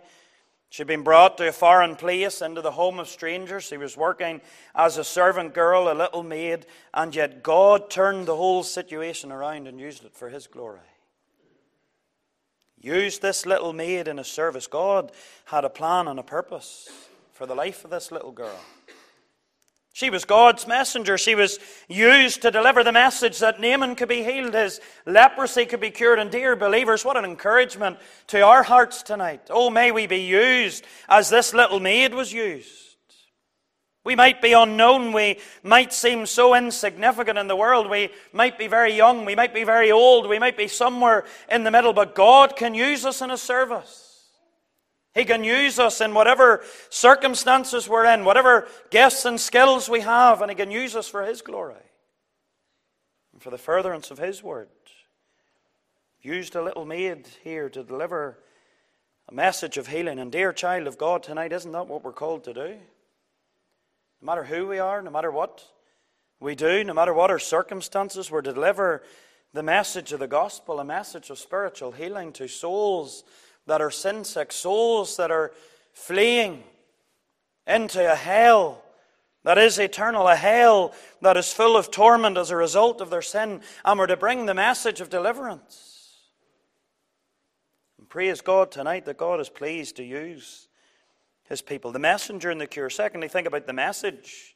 She'd 0.72 0.86
been 0.86 1.04
brought 1.04 1.38
to 1.38 1.48
a 1.48 1.52
foreign 1.52 1.96
place 1.96 2.44
into 2.44 2.62
the 2.62 2.72
home 2.72 3.00
of 3.00 3.08
strangers. 3.08 3.64
She 3.64 3.78
was 3.78 3.98
working 3.98 4.40
as 4.76 4.98
a 4.98 5.04
servant 5.04 5.56
girl, 5.56 5.92
a 5.92 5.94
little 5.94 6.22
maid, 6.22 6.68
and 6.94 7.16
yet 7.16 7.42
God 7.42 7.90
turned 7.90 8.28
the 8.28 8.36
whole 8.36 8.62
situation 8.62 9.32
around 9.32 9.68
and 9.68 9.80
used 9.80 10.06
it 10.06 10.14
for 10.14 10.30
His 10.30 10.46
glory. 10.46 10.80
Used 12.80 13.22
this 13.22 13.48
little 13.48 13.74
maid 13.74 14.08
in 14.08 14.18
His 14.18 14.28
service. 14.28 14.68
God 14.68 15.12
had 15.46 15.66
a 15.66 15.70
plan 15.70 16.08
and 16.08 16.20
a 16.20 16.24
purpose 16.24 16.88
for 17.34 17.48
the 17.48 17.56
life 17.56 17.84
of 17.84 17.90
this 17.90 18.12
little 18.12 18.32
girl. 18.32 18.60
She 19.94 20.10
was 20.10 20.24
God's 20.24 20.68
messenger. 20.68 21.18
She 21.18 21.36
was 21.36 21.60
used 21.88 22.42
to 22.44 22.52
deliver 22.52 22.84
the 22.84 22.92
message 22.92 23.40
that 23.40 23.60
Naaman 23.60 23.96
could 23.96 24.10
be 24.10 24.24
healed, 24.24 24.54
his 24.54 24.80
leprosy 25.06 25.66
could 25.66 25.82
be 25.82 25.92
cured. 25.92 26.20
And 26.20 26.32
dear 26.32 26.56
believers, 26.56 27.04
what 27.04 27.18
an 27.18 27.26
encouragement 27.26 27.98
to 28.28 28.42
our 28.42 28.64
hearts 28.64 29.04
tonight. 29.04 29.48
Oh, 29.50 29.70
may 29.70 29.92
we 29.92 30.08
be 30.08 30.22
used 30.22 30.86
as 31.08 31.30
this 31.30 31.54
little 31.54 31.80
maid 31.80 32.14
was 32.14 32.32
used. 32.32 32.90
We 34.06 34.16
might 34.16 34.42
be 34.42 34.54
unknown. 34.54 35.12
We 35.12 35.40
might 35.62 35.92
seem 35.92 36.26
so 36.26 36.56
insignificant 36.56 37.38
in 37.38 37.48
the 37.48 37.56
world. 37.56 37.90
We 37.90 38.10
might 38.32 38.58
be 38.58 38.68
very 38.68 38.94
young. 38.94 39.26
We 39.26 39.36
might 39.36 39.54
be 39.54 39.66
very 39.66 39.92
old. 39.92 40.28
We 40.28 40.40
might 40.40 40.58
be 40.58 40.68
somewhere 40.68 41.26
in 41.52 41.64
the 41.64 41.72
middle. 41.72 41.94
But 41.94 42.16
God 42.16 42.56
can 42.56 42.74
use 42.74 43.06
us 43.06 43.22
in 43.22 43.30
His 43.30 43.42
service. 43.42 44.09
He 45.14 45.26
can 45.26 45.44
use 45.44 45.80
us 45.80 46.02
in 46.02 46.14
whatever 46.14 46.64
circumstances 46.90 47.90
we're 47.90 48.06
in, 48.06 48.26
whatever 48.26 48.68
gifts 48.92 49.26
and 49.26 49.40
skills 49.40 49.90
we 49.90 50.02
have, 50.02 50.42
and 50.42 50.52
He 50.52 50.56
can 50.56 50.72
use 50.72 50.96
us 50.96 51.08
for 51.08 51.24
His 51.24 51.42
glory 51.42 51.76
and 53.34 53.42
for 53.42 53.50
the 53.50 53.58
furtherance 53.58 54.12
of 54.12 54.20
His 54.20 54.44
word. 54.44 54.70
Used 56.22 56.56
a 56.56 56.62
little 56.62 56.86
maid 56.86 57.28
here 57.44 57.70
to 57.70 57.84
deliver 57.84 58.38
a 59.30 59.34
message 59.34 59.78
of 59.78 59.88
healing. 59.88 60.20
And, 60.20 60.32
dear 60.32 60.52
child 60.54 60.86
of 60.86 60.98
God, 60.98 61.24
tonight, 61.24 61.54
isn't 61.54 61.72
that 61.72 61.88
what 61.88 62.04
we're 62.04 62.12
called 62.12 62.44
to 62.44 62.54
do? 62.54 62.78
No 64.22 64.26
matter 64.26 64.44
who 64.44 64.68
we 64.68 64.80
are, 64.80 65.02
no 65.02 65.12
matter 65.12 65.32
what 65.32 65.64
we 66.40 66.56
do, 66.56 66.84
no 66.84 66.94
matter 66.94 67.14
what 67.14 67.32
our 67.32 67.40
circumstances, 67.40 68.30
we're 68.30 68.42
to 68.42 68.54
deliver 68.54 69.02
the 69.54 69.64
message 69.64 70.12
of 70.12 70.20
the 70.20 70.28
gospel, 70.28 70.80
a 70.80 70.86
message 70.86 71.30
of 71.30 71.40
spiritual 71.40 71.94
healing 71.94 72.32
to 72.34 72.48
souls 72.48 73.24
that 73.70 73.82
are 73.82 73.92
sin 73.92 74.24
sick, 74.24 74.52
souls 74.52 75.16
that 75.18 75.32
are 75.32 75.52
fleeing 75.94 76.64
into 77.66 78.12
a 78.12 78.16
hell 78.16 78.84
that 79.44 79.58
is 79.58 79.80
eternal, 79.80 80.28
a 80.28 80.36
hell 80.36 80.94
that 81.22 81.38
is 81.38 81.54
full 81.54 81.78
of 81.78 81.92
torment 81.92 82.38
as 82.38 82.52
a 82.52 82.56
result 82.56 83.00
of 83.00 83.10
their 83.10 83.22
sin, 83.22 83.62
and 83.86 83.98
we're 83.98 84.08
to 84.08 84.18
bring 84.18 84.46
the 84.46 84.54
message 84.54 85.00
of 85.00 85.10
deliverance. 85.10 86.18
And 87.98 88.10
praise 88.10 88.42
God 88.42 88.72
tonight 88.72 89.06
that 89.06 89.18
God 89.18 89.40
is 89.40 89.50
pleased 89.50 89.96
to 89.96 90.04
use 90.04 90.68
his 91.48 91.62
people. 91.62 91.92
The 91.92 92.00
messenger 92.00 92.50
and 92.50 92.60
the 92.60 92.68
cure. 92.68 92.90
Secondly, 92.90 93.28
think 93.28 93.48
about 93.48 93.66
the 93.66 93.74
message 93.74 94.56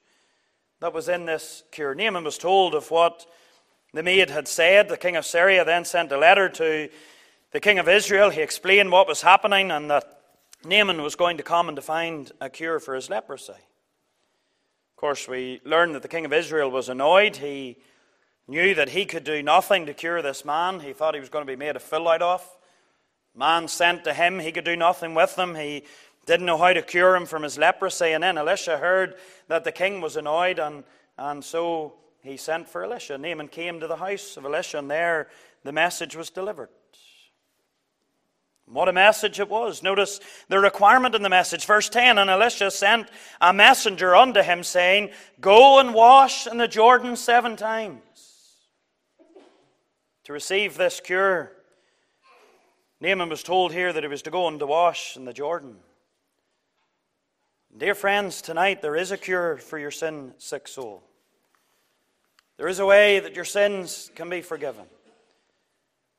that 0.82 0.94
was 0.94 1.08
in 1.08 1.26
this 1.26 1.64
cure. 1.72 1.96
Naaman 1.96 2.24
was 2.24 2.38
told 2.38 2.76
of 2.76 2.92
what 2.92 3.26
the 3.94 4.04
maid 4.04 4.30
had 4.30 4.48
said. 4.48 4.90
The 4.90 4.98
king 4.98 5.16
of 5.16 5.26
Syria 5.26 5.64
then 5.64 5.86
sent 5.86 6.12
a 6.12 6.18
letter 6.18 6.50
to 6.50 6.90
the 7.54 7.60
king 7.60 7.78
of 7.78 7.88
Israel, 7.88 8.32
he 8.32 8.42
explained 8.42 8.92
what 8.92 9.08
was 9.08 9.22
happening 9.22 9.70
and 9.70 9.90
that 9.92 10.22
Naaman 10.66 11.04
was 11.04 11.16
going 11.16 11.38
to 11.38 11.44
come 11.44 11.70
and 11.70 11.76
to 11.76 11.84
find 11.84 12.32
a 12.42 12.50
cure 12.50 12.80
for 12.80 12.96
his 12.96 13.12
leprosy. 13.12 13.52
Of 13.52 14.98
course, 14.98 15.28
we 15.28 15.62
learn 15.64 15.94
that 15.94 16.02
the 16.02 16.08
king 16.08 16.26
of 16.26 16.34
Israel 16.34 16.72
was 16.72 16.90
annoyed. 16.90 17.36
He 17.36 17.78
knew 18.48 18.74
that 18.74 18.90
he 18.90 19.06
could 19.06 19.24
do 19.24 19.44
nothing 19.44 19.86
to 19.86 19.94
cure 19.94 20.24
this 20.24 20.44
man. 20.44 20.80
He 20.80 20.94
thought 20.94 21.14
he 21.14 21.20
was 21.20 21.30
going 21.30 21.46
to 21.46 21.52
be 21.52 21.56
made 21.56 21.76
a 21.76 21.80
fool 21.80 22.08
out 22.08 22.24
of. 22.24 22.58
Man 23.36 23.68
sent 23.68 24.04
to 24.06 24.14
him, 24.14 24.40
he 24.40 24.52
could 24.52 24.66
do 24.66 24.76
nothing 24.76 25.14
with 25.14 25.38
him. 25.38 25.54
He 25.54 25.84
didn't 26.26 26.48
know 26.48 26.58
how 26.58 26.74
to 26.74 26.82
cure 26.82 27.16
him 27.16 27.28
from 27.28 27.44
his 27.44 27.60
leprosy. 27.60 28.14
And 28.14 28.24
then 28.24 28.38
Elisha 28.38 28.78
heard 28.78 29.16
that 29.48 29.64
the 29.64 29.72
king 29.72 30.02
was 30.02 30.18
annoyed, 30.18 30.58
and, 30.58 30.84
and 31.20 31.44
so 31.44 31.94
he 32.24 32.36
sent 32.36 32.68
for 32.68 32.84
Elisha. 32.84 33.18
Naaman 33.18 33.48
came 33.48 33.80
to 33.80 33.88
the 33.88 33.98
house 33.98 34.38
of 34.38 34.46
Elisha, 34.46 34.80
and 34.80 34.90
there 34.90 35.30
the 35.64 35.72
message 35.72 36.16
was 36.16 36.32
delivered. 36.32 36.70
What 38.66 38.90
a 38.90 38.94
message 38.94 39.40
it 39.40 39.50
was. 39.50 39.84
Notice 39.84 40.20
the 40.48 40.60
requirement 40.60 41.16
in 41.16 41.22
the 41.22 41.30
message. 41.30 41.66
Verse 41.66 41.90
10 41.90 42.18
And 42.18 42.30
Elisha 42.30 42.72
sent 42.72 43.10
a 43.42 43.54
messenger 43.54 44.16
unto 44.16 44.42
him, 44.42 44.64
saying, 44.64 45.12
Go 45.42 45.80
and 45.80 45.94
wash 45.94 46.48
in 46.48 46.58
the 46.58 46.68
Jordan 46.68 47.16
seven 47.16 47.56
times. 47.56 48.02
To 50.26 50.34
receive 50.34 50.78
this 50.78 51.02
cure, 51.02 51.52
Naaman 53.02 53.28
was 53.28 53.44
told 53.44 53.74
here 53.74 53.92
that 53.92 54.04
he 54.04 54.08
was 54.08 54.22
to 54.22 54.32
go 54.32 54.48
and 54.48 54.60
to 54.60 54.66
wash 54.66 55.18
in 55.18 55.26
the 55.26 55.34
Jordan. 55.34 55.76
Dear 57.76 57.96
friends, 57.96 58.42
tonight 58.42 58.82
there 58.82 58.96
is 58.96 59.12
a 59.12 59.18
cure 59.18 59.58
for 59.58 59.78
your 59.78 59.92
sin 59.92 60.34
sick 60.38 60.68
soul. 60.68 61.04
There 62.58 62.68
is 62.68 62.80
a 62.80 62.86
way 62.86 63.20
that 63.20 63.36
your 63.36 63.46
sins 63.46 64.10
can 64.16 64.30
be 64.30 64.42
forgiven. 64.42 64.86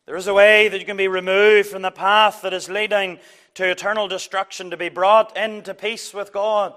There 0.07 0.17
is 0.17 0.27
a 0.27 0.35
way 0.35 0.69
that 0.69 0.79
you 0.79 0.85
can 0.85 0.97
be 0.99 1.09
removed 1.09 1.69
from 1.69 1.83
the 1.83 1.91
path 1.91 2.43
that 2.43 2.53
is 2.53 2.69
leading 2.69 3.19
to 3.55 3.71
eternal 3.71 4.07
destruction, 4.07 4.71
to 4.71 4.77
be 4.77 4.89
brought 4.89 5.37
into 5.37 5.73
peace 5.73 6.13
with 6.13 6.33
God, 6.33 6.75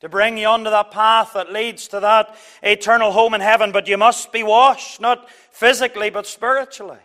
to 0.00 0.08
bring 0.08 0.38
you 0.38 0.46
onto 0.46 0.70
that 0.70 0.90
path 0.90 1.32
that 1.34 1.52
leads 1.52 1.88
to 1.88 2.00
that 2.00 2.36
eternal 2.62 3.12
home 3.12 3.34
in 3.34 3.40
heaven. 3.40 3.70
But 3.72 3.88
you 3.88 3.98
must 3.98 4.32
be 4.32 4.42
washed, 4.42 5.00
not 5.00 5.30
physically, 5.50 6.10
but 6.10 6.26
spiritually. 6.26 6.98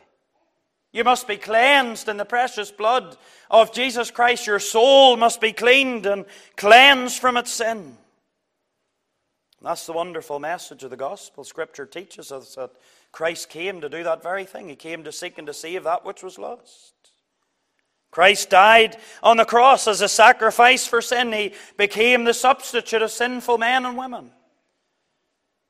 You 0.91 1.03
must 1.03 1.27
be 1.27 1.37
cleansed 1.37 2.07
in 2.07 2.17
the 2.17 2.25
precious 2.25 2.71
blood 2.71 3.17
of 3.51 3.73
Jesus 3.73 4.11
Christ. 4.11 4.47
Your 4.47 4.59
soul 4.59 5.17
must 5.17 5.41
be 5.41 5.53
cleaned 5.53 6.05
and 6.05 6.25
cleansed 6.55 7.19
from 7.19 7.37
its 7.37 7.51
sin. 7.51 7.97
That's 9.61 9.85
the 9.85 9.93
wonderful 9.93 10.39
message 10.39 10.83
of 10.83 10.89
the 10.89 10.97
gospel. 10.97 11.43
Scripture 11.43 11.85
teaches 11.85 12.31
us 12.31 12.55
that 12.55 12.71
Christ 13.11 13.49
came 13.49 13.81
to 13.81 13.89
do 13.89 14.03
that 14.03 14.23
very 14.23 14.45
thing. 14.45 14.69
He 14.69 14.75
came 14.75 15.03
to 15.03 15.11
seek 15.11 15.37
and 15.37 15.47
to 15.47 15.53
save 15.53 15.83
that 15.83 16.05
which 16.05 16.23
was 16.23 16.37
lost. 16.37 16.93
Christ 18.11 18.49
died 18.49 18.97
on 19.21 19.37
the 19.37 19.45
cross 19.45 19.87
as 19.87 20.01
a 20.01 20.09
sacrifice 20.09 20.87
for 20.87 21.01
sin. 21.01 21.31
He 21.31 21.53
became 21.77 22.23
the 22.23 22.33
substitute 22.33 23.01
of 23.01 23.11
sinful 23.11 23.57
men 23.57 23.85
and 23.85 23.97
women. 23.97 24.31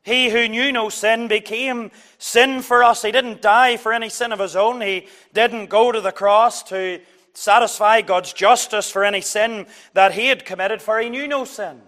He 0.04 0.30
who 0.30 0.47
knew 0.47 0.71
no 0.71 0.89
sin 0.89 1.28
became 1.28 1.91
sin 2.17 2.62
for 2.62 2.84
us. 2.84 3.02
He 3.02 3.12
didn't 3.12 3.41
die 3.41 3.75
for 3.75 3.91
any 3.91 4.10
sin 4.10 4.32
of 4.32 4.39
his 4.39 4.56
own. 4.56 4.80
He 4.80 5.08
didn't 5.34 5.67
go 5.67 5.91
to 5.91 5.99
the 5.99 6.13
cross 6.13 6.63
to 6.63 7.02
satisfy 7.34 8.02
God's 8.02 8.32
justice 8.32 8.89
for 8.89 9.04
any 9.04 9.21
sin 9.21 9.67
that 9.93 10.13
he 10.13 10.28
had 10.28 10.45
committed, 10.45 10.82
for 10.82 10.99
he 10.99 11.10
knew 11.10 11.28
no 11.28 11.43
sin. 11.43 11.82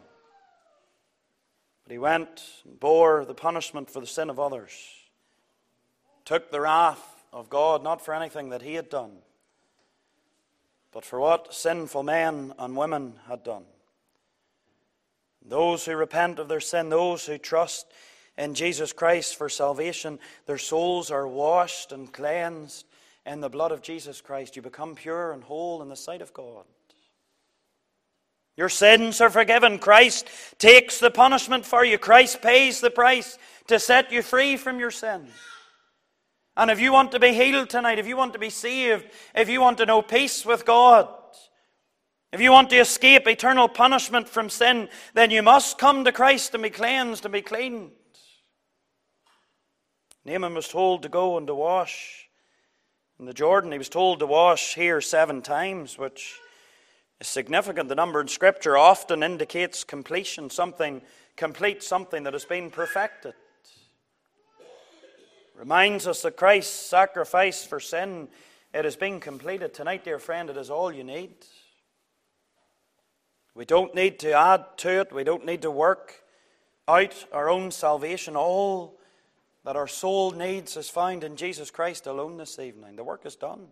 But 1.83 1.93
he 1.93 1.97
went 1.97 2.43
and 2.65 2.79
bore 2.79 3.23
the 3.23 3.33
punishment 3.33 3.89
for 3.89 4.01
the 4.01 4.07
sin 4.07 4.29
of 4.29 4.39
others 4.39 5.00
took 6.25 6.51
the 6.51 6.62
wrath 6.62 7.23
of 7.34 7.49
God 7.49 7.84
not 7.84 8.03
for 8.03 8.13
anything 8.13 8.49
that 8.49 8.62
he 8.62 8.75
had 8.75 8.89
done, 8.89 9.12
but 10.91 11.05
for 11.05 11.19
what 11.19 11.53
sinful 11.53 12.03
men 12.03 12.53
and 12.60 12.75
women 12.75 13.13
had 13.27 13.43
done. 13.43 13.63
Those 15.43 15.86
who 15.86 15.95
repent 15.95 16.39
of 16.39 16.47
their 16.47 16.60
sin, 16.60 16.89
those 16.89 17.25
who 17.25 17.38
trust 17.38 17.88
in 18.38 18.53
Jesus 18.53 18.93
Christ 18.93 19.36
for 19.36 19.49
salvation, 19.49 20.19
their 20.45 20.57
souls 20.57 21.12
are 21.12 21.27
washed 21.27 21.91
and 21.91 22.12
cleansed 22.12 22.86
in 23.25 23.41
the 23.41 23.49
blood 23.49 23.71
of 23.71 23.81
Jesus 23.81 24.21
Christ. 24.21 24.55
You 24.55 24.62
become 24.62 24.95
pure 24.95 25.31
and 25.31 25.43
whole 25.43 25.81
in 25.81 25.89
the 25.89 25.95
sight 25.95 26.21
of 26.21 26.34
God. 26.34 26.65
Your 28.57 28.69
sins 28.69 29.21
are 29.21 29.29
forgiven. 29.29 29.79
Christ 29.79 30.27
takes 30.57 30.99
the 30.99 31.10
punishment 31.10 31.65
for 31.65 31.86
you. 31.86 31.97
Christ 31.97 32.41
pays 32.41 32.81
the 32.81 32.91
price 32.91 33.38
to 33.67 33.79
set 33.79 34.12
you 34.12 34.21
free 34.21 34.57
from 34.57 34.79
your 34.79 34.91
sin. 34.91 35.27
And 36.62 36.69
if 36.69 36.80
you 36.80 36.93
want 36.93 37.12
to 37.13 37.19
be 37.19 37.34
healed 37.34 37.71
tonight, 37.71 37.97
if 37.97 38.06
you 38.06 38.15
want 38.15 38.34
to 38.34 38.39
be 38.39 38.52
saved, 38.52 39.08
if 39.34 39.50
you 39.50 39.60
want 39.62 39.80
to 39.80 39.86
know 39.88 40.04
peace 40.04 40.45
with 40.45 40.63
God, 40.63 41.08
if 42.32 42.39
you 42.39 42.52
want 42.52 42.69
to 42.69 42.78
escape 42.78 43.28
eternal 43.28 43.67
punishment 43.67 44.30
from 44.30 44.47
sin, 44.47 44.88
then 45.15 45.32
you 45.32 45.41
must 45.41 45.80
come 45.80 46.06
to 46.06 46.12
Christ 46.12 46.54
and 46.54 46.62
be 46.62 46.69
cleansed 46.69 47.26
and 47.26 47.32
be 47.32 47.41
cleaned. 47.41 47.89
Naaman 50.24 50.54
was 50.54 50.67
told 50.67 51.02
to 51.02 51.10
go 51.10 51.36
and 51.36 51.47
to 51.47 51.56
wash 51.56 52.30
in 53.19 53.26
the 53.26 53.34
Jordan. 53.34 53.71
He 53.71 53.80
was 53.80 53.89
told 53.89 54.19
to 54.19 54.28
wash 54.28 54.76
here 54.76 55.02
seven 55.02 55.41
times, 55.41 55.97
which 55.97 56.36
is 57.19 57.28
significant. 57.28 57.89
The 57.89 57.95
number 57.95 58.21
in 58.21 58.28
Scripture 58.28 58.78
often 58.78 59.24
indicates 59.24 59.84
completion, 59.84 60.52
something 60.52 61.02
complete, 61.36 61.82
something 61.82 62.21
that 62.21 62.34
has 62.34 62.45
been 62.45 62.69
perfected. 62.69 63.34
Reminds 65.62 66.08
us 66.08 66.24
that 66.24 66.38
Christ's 66.38 66.74
sacrifice 66.74 67.63
for 67.63 67.80
sin, 67.80 68.30
it 68.74 68.84
has 68.84 68.95
been 68.95 69.19
completed. 69.19 69.76
Tonight, 69.76 70.04
dear 70.04 70.17
friend, 70.17 70.50
it 70.50 70.58
is 70.58 70.71
all 70.71 70.91
you 70.91 71.04
need. 71.04 71.30
We 73.54 73.65
don't 73.65 73.93
need 73.93 74.17
to 74.21 74.32
add 74.32 74.65
to 74.78 75.02
it. 75.02 75.13
We 75.13 75.24
don't 75.24 75.45
need 75.45 75.62
to 75.62 75.69
work 75.69 76.24
out 76.88 77.13
our 77.32 77.47
own 77.47 77.69
salvation. 77.69 78.36
All 78.36 78.97
that 79.63 79.76
our 79.76 79.88
soul 79.88 80.32
needs 80.32 80.78
is 80.78 80.89
found 80.89 81.24
in 81.24 81.36
Jesus 81.36 81.69
Christ 81.69 82.08
alone 82.08 82.38
this 82.38 82.58
evening. 82.58 82.95
The 82.95 83.04
work 83.04 83.28
is 83.28 83.36
done. 83.36 83.67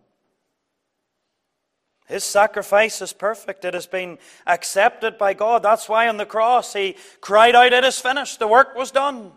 His 2.06 2.22
sacrifice 2.22 3.02
is 3.02 3.12
perfect. 3.12 3.64
It 3.64 3.74
has 3.74 3.88
been 3.88 4.18
accepted 4.46 5.18
by 5.18 5.34
God. 5.34 5.64
That's 5.64 5.88
why 5.88 6.06
on 6.06 6.18
the 6.18 6.24
cross 6.24 6.72
he 6.72 6.94
cried 7.20 7.56
out, 7.56 7.72
It 7.72 7.82
is 7.82 7.98
finished. 7.98 8.38
The 8.38 8.46
work 8.46 8.76
was 8.76 8.92
done. 8.92 9.32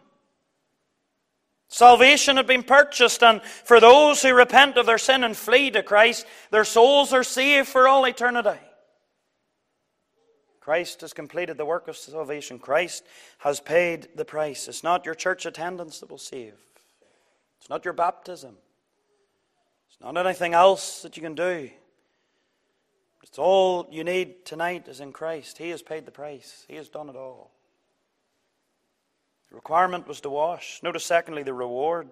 Salvation 1.74 2.38
had 2.38 2.46
been 2.46 2.62
purchased, 2.62 3.24
and 3.24 3.42
for 3.42 3.80
those 3.80 4.22
who 4.22 4.32
repent 4.36 4.78
of 4.78 4.86
their 4.86 5.00
sin 5.00 5.24
and 5.24 5.36
flee 5.36 5.72
to 5.72 5.82
Christ, 5.82 6.28
their 6.52 6.66
souls 6.66 7.12
are 7.14 7.24
saved 7.24 7.68
for 7.68 7.88
all 7.88 8.06
eternity. 8.06 8.60
Christ 10.60 11.02
has 11.02 11.14
completed 11.14 11.58
the 11.58 11.66
work 11.66 11.88
of 11.88 11.98
salvation. 11.98 12.60
Christ 12.60 13.04
has 13.40 13.60
paid 13.60 14.10
the 14.16 14.24
price. 14.24 14.68
It's 14.68 14.84
not 14.84 15.04
your 15.04 15.16
church 15.16 15.48
attendance 15.48 16.00
that 16.00 16.12
will 16.12 16.20
save, 16.20 16.54
it's 17.60 17.72
not 17.72 17.84
your 17.86 17.96
baptism, 17.96 18.56
it's 19.90 20.00
not 20.00 20.16
anything 20.16 20.54
else 20.54 21.02
that 21.02 21.18
you 21.18 21.24
can 21.24 21.34
do. 21.34 21.72
It's 23.24 23.40
all 23.40 23.88
you 23.90 24.04
need 24.04 24.46
tonight 24.46 24.88
is 24.88 25.00
in 25.00 25.12
Christ. 25.12 25.58
He 25.58 25.72
has 25.72 25.82
paid 25.82 26.06
the 26.06 26.12
price, 26.12 26.66
He 26.68 26.76
has 26.76 26.88
done 26.88 27.10
it 27.10 27.16
all. 27.16 27.53
The 29.54 29.58
requirement 29.58 30.08
was 30.08 30.20
to 30.22 30.32
wash. 30.32 30.82
Notice, 30.82 31.06
secondly, 31.06 31.44
the 31.44 31.54
reward. 31.54 32.10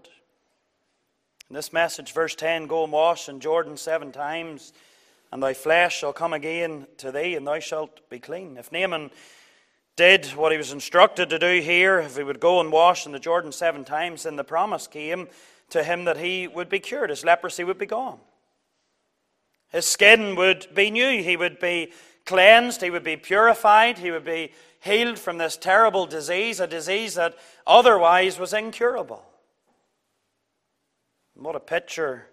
In 1.50 1.56
this 1.56 1.74
message, 1.74 2.14
verse 2.14 2.36
10 2.36 2.68
Go 2.68 2.84
and 2.84 2.94
wash 2.94 3.28
in 3.28 3.40
Jordan 3.40 3.78
seven 3.78 4.12
times 4.12 4.72
and 5.32 5.42
thy 5.42 5.56
flesh 5.56 5.98
shall 5.98 6.14
come 6.14 6.34
again 6.34 6.86
to 6.98 7.12
thee, 7.12 7.34
and 7.34 7.48
thou 7.48 7.58
shalt 7.58 8.08
be 8.12 8.20
clean. 8.20 8.58
If 8.58 8.72
Naaman 8.72 9.10
did 9.96 10.28
what 10.28 10.52
he 10.52 10.58
was 10.60 10.72
instructed 10.72 11.32
to 11.32 11.40
do 11.40 11.62
here, 11.62 12.00
if 12.00 12.16
he 12.16 12.22
would 12.22 12.40
go 12.40 12.60
and 12.60 12.72
wash 12.72 13.08
in 13.08 13.12
the 13.12 13.20
Jordan 13.20 13.52
seven 13.52 13.84
times, 13.86 14.22
then 14.22 14.36
the 14.36 14.44
promise 14.44 14.86
came 14.86 15.28
to 15.72 15.84
him 15.84 16.06
that 16.06 16.18
he 16.18 16.48
would 16.48 16.70
be 16.70 16.80
cured. 16.80 17.10
His 17.10 17.26
leprosy 17.26 17.64
would 17.64 17.80
be 17.80 17.88
gone. 17.88 18.20
His 19.72 19.88
skin 19.88 20.36
would 20.36 20.68
be 20.76 20.92
new. 20.92 21.24
He 21.24 21.38
would 21.38 21.60
be 21.60 21.92
cleansed. 22.24 22.84
He 22.84 22.92
would 22.92 23.04
be 23.04 23.18
purified. 23.18 23.98
He 23.98 24.12
would 24.12 24.26
be 24.26 24.52
healed 24.82 25.20
from 25.20 25.38
this 25.38 25.58
terrible 25.58 26.06
disease, 26.06 26.60
a 26.60 26.68
disease 26.68 27.16
that 27.16 27.36
otherwise 27.66 28.38
was 28.38 28.54
incurable. 28.54 29.24
what 31.36 31.56
a 31.56 31.60
picture 31.60 32.28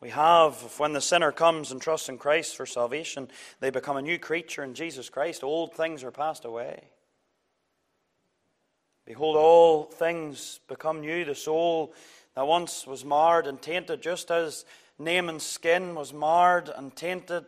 we 0.00 0.10
have, 0.10 0.54
when 0.78 0.92
the 0.92 1.00
sinner 1.00 1.32
comes 1.32 1.72
and 1.72 1.82
trusts 1.82 2.08
in 2.08 2.18
Christ 2.18 2.56
for 2.56 2.66
salvation, 2.66 3.28
they 3.58 3.70
become 3.70 3.96
a 3.96 4.02
new 4.02 4.18
creature 4.18 4.62
in 4.62 4.74
Jesus 4.74 5.10
Christ. 5.10 5.42
Old 5.42 5.74
things 5.74 6.04
are 6.04 6.12
passed 6.12 6.44
away. 6.44 6.84
Behold, 9.04 9.36
all 9.36 9.84
things 9.84 10.60
become 10.68 11.00
new. 11.00 11.24
The 11.24 11.34
soul 11.34 11.94
that 12.36 12.46
once 12.46 12.86
was 12.86 13.04
marred 13.04 13.48
and 13.48 13.60
tainted, 13.60 14.00
just 14.00 14.30
as 14.30 14.64
Naaman's 14.98 15.44
skin 15.44 15.96
was 15.96 16.12
marred 16.12 16.68
and 16.68 16.94
tainted 16.94 17.46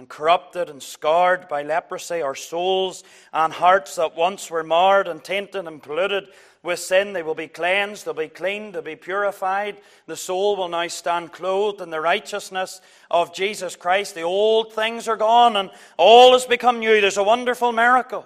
and 0.00 0.08
corrupted 0.08 0.70
and 0.70 0.82
scarred 0.82 1.46
by 1.46 1.62
leprosy, 1.62 2.22
our 2.22 2.34
souls 2.34 3.04
and 3.34 3.52
hearts 3.52 3.96
that 3.96 4.16
once 4.16 4.50
were 4.50 4.64
marred 4.64 5.06
and 5.06 5.22
tainted 5.22 5.66
and 5.66 5.82
polluted 5.82 6.26
with 6.62 6.78
sin. 6.78 7.12
They 7.12 7.22
will 7.22 7.34
be 7.34 7.48
cleansed, 7.48 8.06
they'll 8.06 8.14
be 8.14 8.28
cleaned, 8.28 8.72
they'll 8.72 8.80
be 8.80 8.96
purified. 8.96 9.78
The 10.06 10.16
soul 10.16 10.56
will 10.56 10.70
now 10.70 10.88
stand 10.88 11.32
clothed 11.32 11.82
in 11.82 11.90
the 11.90 12.00
righteousness 12.00 12.80
of 13.10 13.34
Jesus 13.34 13.76
Christ. 13.76 14.14
The 14.14 14.22
old 14.22 14.72
things 14.72 15.06
are 15.06 15.18
gone 15.18 15.56
and 15.56 15.70
all 15.98 16.32
has 16.32 16.46
become 16.46 16.78
new. 16.78 17.02
There's 17.02 17.18
a 17.18 17.22
wonderful 17.22 17.70
miracle. 17.70 18.24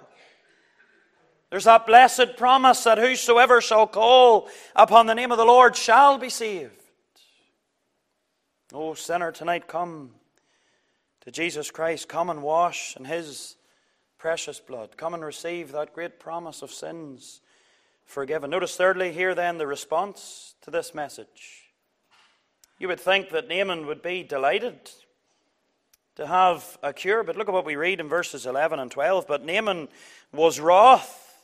There's 1.49 1.65
that 1.65 1.85
blessed 1.85 2.37
promise 2.37 2.85
that 2.85 2.99
whosoever 2.99 3.59
shall 3.59 3.85
call 3.85 4.47
upon 4.77 5.07
the 5.07 5.13
name 5.13 5.33
of 5.33 5.37
the 5.37 5.43
Lord 5.43 5.75
shall 5.75 6.17
be 6.17 6.29
saved. 6.29 6.81
Oh, 8.71 8.93
sinner, 8.93 9.33
tonight 9.33 9.67
come 9.67 10.11
to 11.25 11.31
Jesus 11.31 11.71
Christ. 11.71 12.07
Come 12.07 12.29
and 12.29 12.41
wash 12.41 12.95
in 12.95 13.05
his 13.05 13.57
precious 14.17 14.59
blood. 14.59 14.95
Come 14.95 15.13
and 15.13 15.25
receive 15.25 15.71
that 15.71 15.93
great 15.93 16.19
promise 16.19 16.61
of 16.61 16.71
sins 16.71 17.41
forgiven. 18.05 18.51
Notice, 18.51 18.75
thirdly, 18.75 19.11
here 19.11 19.35
then 19.35 19.57
the 19.57 19.67
response 19.67 20.55
to 20.61 20.71
this 20.71 20.93
message. 20.93 21.63
You 22.77 22.87
would 22.87 22.99
think 22.99 23.29
that 23.31 23.47
Naaman 23.47 23.87
would 23.87 24.01
be 24.01 24.23
delighted 24.23 24.77
to 26.15 26.27
have 26.27 26.77
a 26.83 26.93
cure, 26.93 27.23
but 27.23 27.35
look 27.35 27.47
at 27.47 27.53
what 27.53 27.65
we 27.65 27.75
read 27.75 27.99
in 27.99 28.07
verses 28.07 28.45
11 28.45 28.79
and 28.79 28.91
12. 28.91 29.27
But 29.27 29.43
Naaman 29.43 29.87
was 30.31 30.59
wroth 30.59 31.43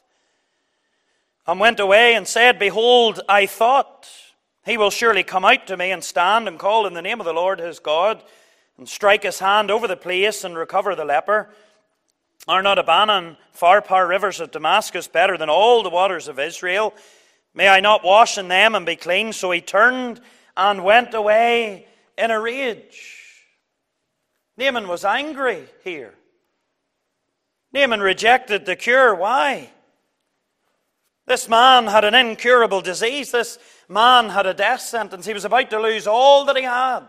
and 1.48 1.60
went 1.60 1.80
away 1.80 2.14
and 2.14 2.28
said, 2.28 2.60
Behold, 2.60 3.22
I 3.28 3.48
thought 3.48 4.08
he 4.64 4.78
will 4.78 4.92
surely 4.92 5.24
come 5.24 5.44
out 5.44 5.66
to 5.68 5.78
me 5.78 5.92
and 5.92 6.04
stand 6.04 6.48
and 6.48 6.60
call 6.60 6.86
in 6.86 6.94
the 6.94 7.02
name 7.02 7.20
of 7.20 7.26
the 7.26 7.34
Lord 7.34 7.60
his 7.60 7.80
God 7.80 8.24
and 8.82 8.90
strike 8.90 9.22
his 9.22 9.38
hand 9.38 9.70
over 9.70 9.88
the 9.88 9.96
place 9.96 10.44
and 10.44 10.58
recover 10.58 10.96
the 10.96 11.06
leper. 11.06 11.48
Are 12.48 12.64
not 12.64 12.80
Abana 12.80 13.14
and 13.14 13.38
Pharpar 13.56 14.10
rivers 14.10 14.40
of 14.40 14.50
Damascus 14.50 15.08
better 15.08 15.38
than 15.38 15.52
all 15.52 15.84
the 15.84 15.92
waters 15.92 16.28
of 16.28 16.40
Israel? 16.40 16.96
May 17.54 17.68
I 17.68 17.80
not 17.80 18.04
wash 18.04 18.40
in 18.40 18.48
them 18.48 18.74
and 18.74 18.84
be 18.84 18.96
clean? 18.96 19.34
So 19.34 19.52
he 19.52 19.62
turned 19.62 20.20
and 20.58 20.84
went 20.84 21.14
away 21.14 21.86
in 22.18 22.32
a 22.32 22.42
rage. 22.42 23.46
Naaman 24.58 24.88
was 24.88 25.06
angry 25.06 25.68
here. 25.84 26.16
Naaman 27.72 28.00
rejected 28.00 28.66
the 28.66 28.76
cure. 28.76 29.14
Why? 29.14 29.70
This 31.28 31.48
man 31.48 31.86
had 31.86 32.04
an 32.04 32.16
incurable 32.16 32.82
disease. 32.82 33.30
This 33.30 33.60
man 33.88 34.30
had 34.30 34.48
a 34.48 34.56
death 34.56 34.82
sentence. 34.82 35.28
He 35.28 35.36
was 35.36 35.46
about 35.46 35.70
to 35.70 35.80
lose 35.80 36.08
all 36.08 36.46
that 36.46 36.58
he 36.58 36.64
had. 36.64 37.02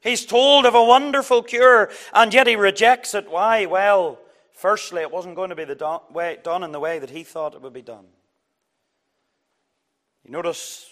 He's 0.00 0.24
told 0.24 0.66
of 0.66 0.74
a 0.74 0.84
wonderful 0.84 1.42
cure, 1.42 1.90
and 2.12 2.32
yet 2.32 2.46
he 2.46 2.56
rejects 2.56 3.14
it. 3.14 3.30
Why? 3.30 3.66
Well, 3.66 4.18
firstly, 4.52 5.02
it 5.02 5.10
wasn't 5.10 5.36
going 5.36 5.50
to 5.50 5.56
be 5.56 5.64
the 5.64 6.00
way, 6.12 6.38
done 6.42 6.62
in 6.62 6.72
the 6.72 6.80
way 6.80 6.98
that 6.98 7.10
he 7.10 7.24
thought 7.24 7.54
it 7.54 7.62
would 7.62 7.72
be 7.72 7.82
done. 7.82 8.06
You 10.24 10.32
notice 10.32 10.88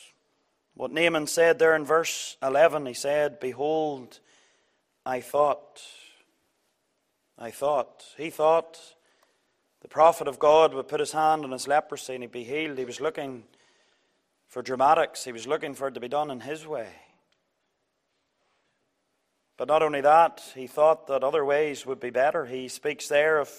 what 0.74 0.92
Naaman 0.92 1.26
said 1.26 1.58
there 1.58 1.74
in 1.74 1.84
verse 1.84 2.36
11. 2.42 2.86
He 2.86 2.94
said, 2.94 3.40
Behold, 3.40 4.20
I 5.04 5.20
thought. 5.20 5.82
I 7.38 7.50
thought. 7.50 8.04
He 8.16 8.30
thought 8.30 8.78
the 9.82 9.88
prophet 9.88 10.28
of 10.28 10.38
God 10.38 10.72
would 10.72 10.88
put 10.88 11.00
his 11.00 11.12
hand 11.12 11.44
on 11.44 11.52
his 11.52 11.68
leprosy 11.68 12.14
and 12.14 12.22
he'd 12.22 12.32
be 12.32 12.44
healed. 12.44 12.78
He 12.78 12.84
was 12.84 13.00
looking 13.00 13.44
for 14.48 14.62
dramatics, 14.62 15.24
he 15.24 15.32
was 15.32 15.48
looking 15.48 15.74
for 15.74 15.88
it 15.88 15.94
to 15.94 16.00
be 16.00 16.08
done 16.08 16.30
in 16.30 16.40
his 16.40 16.64
way. 16.64 16.88
But 19.56 19.68
not 19.68 19.82
only 19.82 20.00
that, 20.00 20.42
he 20.54 20.66
thought 20.66 21.06
that 21.06 21.22
other 21.22 21.44
ways 21.44 21.86
would 21.86 22.00
be 22.00 22.10
better. 22.10 22.46
He 22.46 22.66
speaks 22.68 23.06
there 23.06 23.38
of 23.38 23.50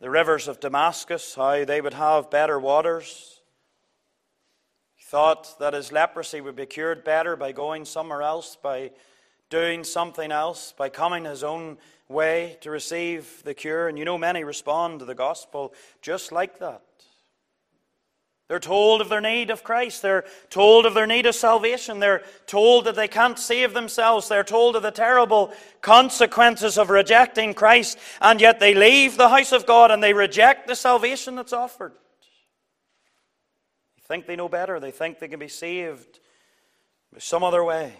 the 0.00 0.10
rivers 0.10 0.48
of 0.48 0.60
Damascus, 0.60 1.34
how 1.34 1.64
they 1.64 1.80
would 1.80 1.94
have 1.94 2.30
better 2.30 2.58
waters. 2.58 3.40
He 4.96 5.04
thought 5.04 5.58
that 5.60 5.74
his 5.74 5.92
leprosy 5.92 6.40
would 6.40 6.56
be 6.56 6.66
cured 6.66 7.04
better 7.04 7.36
by 7.36 7.52
going 7.52 7.84
somewhere 7.84 8.22
else, 8.22 8.56
by 8.60 8.90
doing 9.48 9.84
something 9.84 10.32
else, 10.32 10.74
by 10.76 10.88
coming 10.88 11.24
his 11.24 11.44
own 11.44 11.78
way 12.08 12.58
to 12.60 12.70
receive 12.70 13.42
the 13.44 13.54
cure. 13.54 13.88
And 13.88 13.96
you 13.96 14.04
know, 14.04 14.18
many 14.18 14.42
respond 14.42 14.98
to 14.98 15.04
the 15.04 15.14
gospel 15.14 15.72
just 16.02 16.32
like 16.32 16.58
that. 16.58 16.82
They're 18.48 18.60
told 18.60 19.00
of 19.00 19.08
their 19.08 19.20
need 19.20 19.50
of 19.50 19.64
Christ. 19.64 20.02
They're 20.02 20.24
told 20.50 20.86
of 20.86 20.94
their 20.94 21.06
need 21.06 21.26
of 21.26 21.34
salvation. 21.34 21.98
They're 21.98 22.22
told 22.46 22.84
that 22.84 22.94
they 22.94 23.08
can't 23.08 23.38
save 23.38 23.74
themselves. 23.74 24.28
They're 24.28 24.44
told 24.44 24.76
of 24.76 24.82
the 24.84 24.92
terrible 24.92 25.52
consequences 25.80 26.78
of 26.78 26.88
rejecting 26.88 27.54
Christ. 27.54 27.98
And 28.20 28.40
yet 28.40 28.60
they 28.60 28.74
leave 28.74 29.16
the 29.16 29.28
house 29.28 29.50
of 29.50 29.66
God 29.66 29.90
and 29.90 30.00
they 30.00 30.12
reject 30.12 30.68
the 30.68 30.76
salvation 30.76 31.34
that's 31.34 31.52
offered. 31.52 31.92
They 33.96 34.02
think 34.06 34.26
they 34.26 34.36
know 34.36 34.48
better. 34.48 34.78
They 34.78 34.92
think 34.92 35.18
they 35.18 35.28
can 35.28 35.40
be 35.40 35.48
saved 35.48 36.20
some 37.18 37.42
other 37.42 37.64
way. 37.64 37.94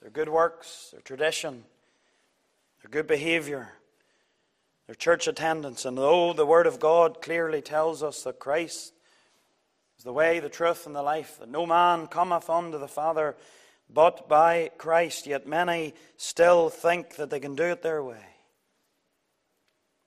Their 0.00 0.10
good 0.10 0.28
works, 0.28 0.90
their 0.92 1.00
tradition, 1.02 1.64
their 2.82 2.90
good 2.90 3.06
behavior, 3.06 3.72
their 4.86 4.94
church 4.94 5.28
attendance. 5.28 5.84
And 5.84 5.98
though 5.98 6.32
the 6.32 6.46
Word 6.46 6.66
of 6.66 6.80
God 6.80 7.20
clearly 7.20 7.60
tells 7.60 8.02
us 8.02 8.22
that 8.22 8.38
Christ 8.38 8.94
is 9.98 10.04
the 10.04 10.12
way, 10.12 10.40
the 10.40 10.48
truth, 10.48 10.86
and 10.86 10.94
the 10.94 11.02
life, 11.02 11.38
that 11.38 11.48
no 11.48 11.66
man 11.66 12.06
cometh 12.06 12.48
unto 12.50 12.78
the 12.78 12.88
Father 12.88 13.36
but 13.92 14.28
by 14.28 14.70
Christ, 14.78 15.26
yet 15.26 15.46
many 15.46 15.94
still 16.16 16.68
think 16.68 17.16
that 17.16 17.30
they 17.30 17.40
can 17.40 17.54
do 17.54 17.64
it 17.64 17.82
their 17.82 18.02
way. 18.02 18.24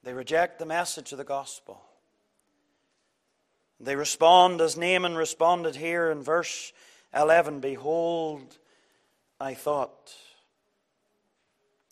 They 0.04 0.14
reject 0.14 0.60
the 0.60 0.66
message 0.66 1.12
of 1.12 1.18
the 1.18 1.24
gospel. 1.24 1.82
They 3.80 3.96
respond 3.96 4.62
as 4.62 4.78
Naaman 4.78 5.16
responded 5.16 5.76
here 5.76 6.10
in 6.10 6.24
verse 6.24 6.74
11 7.14 7.60
Behold, 7.60 8.58
I 9.40 9.54
thought. 9.54 10.14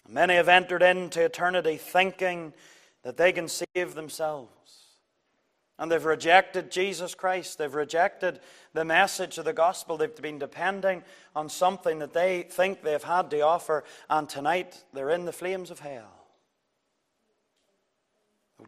Many 0.08 0.36
have 0.36 0.50
entered 0.50 0.84
into 0.84 1.24
eternity 1.24 1.78
thinking 1.78 2.54
that 3.04 3.18
they 3.18 3.32
can 3.32 3.48
save 3.48 3.96
themselves. 3.96 4.55
And 5.78 5.92
they've 5.92 6.06
rejected 6.06 6.72
Jesus 6.72 7.16
Christ. 7.16 7.58
They've 7.58 7.74
rejected 7.74 8.40
the 8.74 8.86
message 8.86 9.38
of 9.38 9.46
the 9.46 9.54
gospel. 9.54 9.98
They've 9.98 10.16
been 10.16 10.40
depending 10.40 11.04
on 11.36 11.50
something 11.50 12.00
that 12.00 12.14
they 12.14 12.44
think 12.44 12.82
they've 12.82 13.04
had 13.04 13.30
to 13.32 13.42
offer. 13.42 13.84
And 14.10 14.30
tonight 14.30 14.84
they're 14.94 15.10
in 15.10 15.26
the 15.26 15.34
flames 15.34 15.72
of 15.72 15.80
hell. 15.80 16.26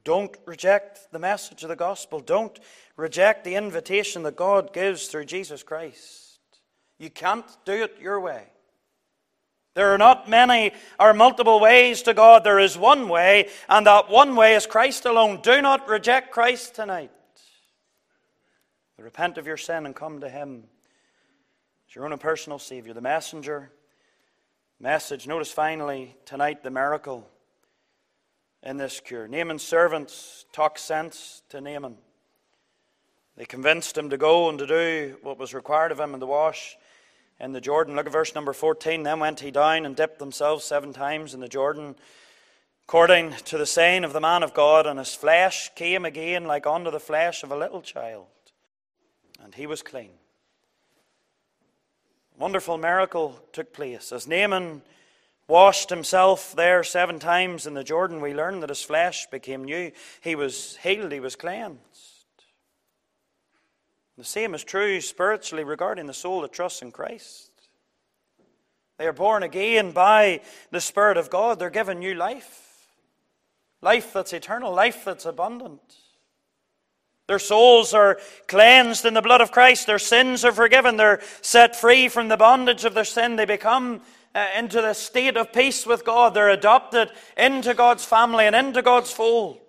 Don't 0.04 0.36
reject 0.46 1.12
the 1.12 1.20
message 1.20 1.64
of 1.64 1.70
the 1.70 1.76
gospel. 1.76 2.20
Don't 2.20 2.60
reject 2.98 3.46
the 3.46 3.56
invitation 3.56 4.24
that 4.24 4.36
God 4.36 4.74
gives 4.74 5.08
through 5.08 5.26
Jesus 5.26 5.64
Christ. 5.64 6.40
You 6.98 7.10
can't 7.10 7.46
do 7.64 7.84
it 7.84 7.98
your 8.02 8.20
way. 8.20 8.44
There 9.78 9.94
are 9.94 10.00
not 10.00 10.28
many 10.28 10.72
or 11.00 11.14
multiple 11.14 11.60
ways 11.60 12.02
to 12.02 12.16
God. 12.16 12.44
There 12.44 12.58
is 12.58 12.76
one 12.76 13.08
way, 13.10 13.50
and 13.70 13.86
that 13.86 14.10
one 14.10 14.36
way 14.36 14.56
is 14.56 14.66
Christ 14.66 15.06
alone. 15.06 15.40
Do 15.44 15.62
not 15.62 15.88
reject 15.88 16.32
Christ 16.32 16.74
tonight. 16.74 17.12
Repent 18.98 19.38
of 19.38 19.46
your 19.46 19.56
sin 19.56 19.86
and 19.86 19.96
come 19.96 20.22
to 20.22 20.30
Him 20.30 20.64
as 21.88 21.94
your 21.94 22.12
own 22.12 22.18
personal 22.18 22.58
Savior. 22.58 22.96
The 22.96 23.02
messenger 23.02 23.72
message. 24.80 25.28
Notice 25.28 25.52
finally 25.52 26.18
tonight 26.26 26.64
the 26.64 26.72
miracle 26.72 27.30
in 28.64 28.78
this 28.78 29.00
cure. 29.00 29.28
Naaman's 29.28 29.62
servants 29.62 30.46
talk 30.54 30.80
sense 30.80 31.44
to 31.50 31.62
Naaman. 31.62 31.98
They 33.36 33.46
convinced 33.46 33.96
him 33.96 34.10
to 34.10 34.18
go 34.18 34.50
and 34.50 34.58
to 34.58 34.66
do 34.66 35.18
what 35.22 35.38
was 35.38 35.54
required 35.54 35.92
of 35.92 36.00
him 36.00 36.16
in 36.16 36.20
the 36.20 36.26
wash 36.26 36.76
in 37.40 37.52
the 37.52 37.62
Jordan. 37.62 37.96
Look 37.96 38.06
at 38.06 38.12
verse 38.12 38.36
number 38.36 38.54
14. 38.54 39.04
Then 39.04 39.20
went 39.20 39.40
he 39.40 39.52
down 39.52 39.86
and 39.86 39.96
dipped 39.96 40.20
themselves 40.20 40.66
seven 40.66 40.94
times 40.94 41.34
in 41.34 41.40
the 41.40 41.48
Jordan, 41.48 41.96
according 42.88 43.34
to 43.46 43.58
the 43.58 43.66
saying 43.66 44.04
of 44.04 44.14
the 44.14 44.22
man 44.22 44.44
of 44.44 44.54
God, 44.54 44.88
and 44.88 45.00
his 45.00 45.14
flesh 45.14 45.72
came 45.76 46.06
again 46.06 46.46
like 46.46 46.66
unto 46.66 46.92
the 46.92 47.00
flesh 47.00 47.44
of 47.44 47.52
a 47.52 47.58
little 47.58 47.82
child, 47.82 48.28
and 49.44 49.56
he 49.56 49.68
was 49.68 49.82
clean. 49.82 50.12
Wonderful 52.38 52.78
miracle 52.78 53.40
took 53.52 53.74
place. 53.74 54.12
As 54.12 54.28
Naaman 54.28 54.84
washed 55.48 55.90
himself 55.90 56.56
there 56.56 56.84
seven 56.84 57.18
times 57.18 57.66
in 57.66 57.74
the 57.74 57.84
Jordan, 57.84 58.22
we 58.22 58.34
learn 58.34 58.60
that 58.60 58.70
his 58.70 58.84
flesh 58.84 59.28
became 59.32 59.64
new. 59.64 59.92
He 60.22 60.36
was 60.36 60.78
healed, 60.78 61.12
he 61.12 61.20
was 61.20 61.36
cleansed. 61.36 62.17
The 64.18 64.24
same 64.24 64.56
is 64.56 64.64
true 64.64 65.00
spiritually 65.00 65.64
regarding 65.64 66.08
the 66.08 66.14
soul 66.14 66.42
that 66.42 66.52
trusts 66.52 66.82
in 66.82 66.92
Christ. 66.92 67.52
They 68.98 69.06
are 69.06 69.14
born 69.14 69.44
again 69.44 69.92
by 69.92 70.42
the 70.72 70.82
Spirit 70.82 71.18
of 71.18 71.30
God. 71.30 71.60
They're 71.60 71.70
given 71.70 72.00
new 72.00 72.16
life 72.16 72.64
life 73.82 74.12
that's 74.12 74.34
eternal, 74.34 74.74
life 74.74 75.06
that's 75.06 75.26
abundant. 75.26 75.82
Their 77.28 77.40
souls 77.40 77.94
are 77.94 78.20
cleansed 78.48 79.06
in 79.06 79.14
the 79.14 79.22
blood 79.22 79.42
of 79.42 79.52
Christ. 79.52 79.86
Their 79.86 80.00
sins 80.00 80.46
are 80.46 80.52
forgiven. 80.52 80.98
They're 80.98 81.22
set 81.42 81.76
free 81.76 82.08
from 82.08 82.30
the 82.30 82.38
bondage 82.38 82.86
of 82.86 82.94
their 82.94 83.06
sin. 83.06 83.36
They 83.36 83.46
become 83.46 84.02
uh, 84.34 84.48
into 84.58 84.82
the 84.82 84.94
state 84.94 85.36
of 85.36 85.52
peace 85.52 85.86
with 85.86 86.06
God. 86.06 86.34
They're 86.34 86.50
adopted 86.50 87.12
into 87.36 87.74
God's 87.74 88.06
family 88.06 88.46
and 88.46 88.56
into 88.56 88.82
God's 88.82 89.12
fold. 89.12 89.60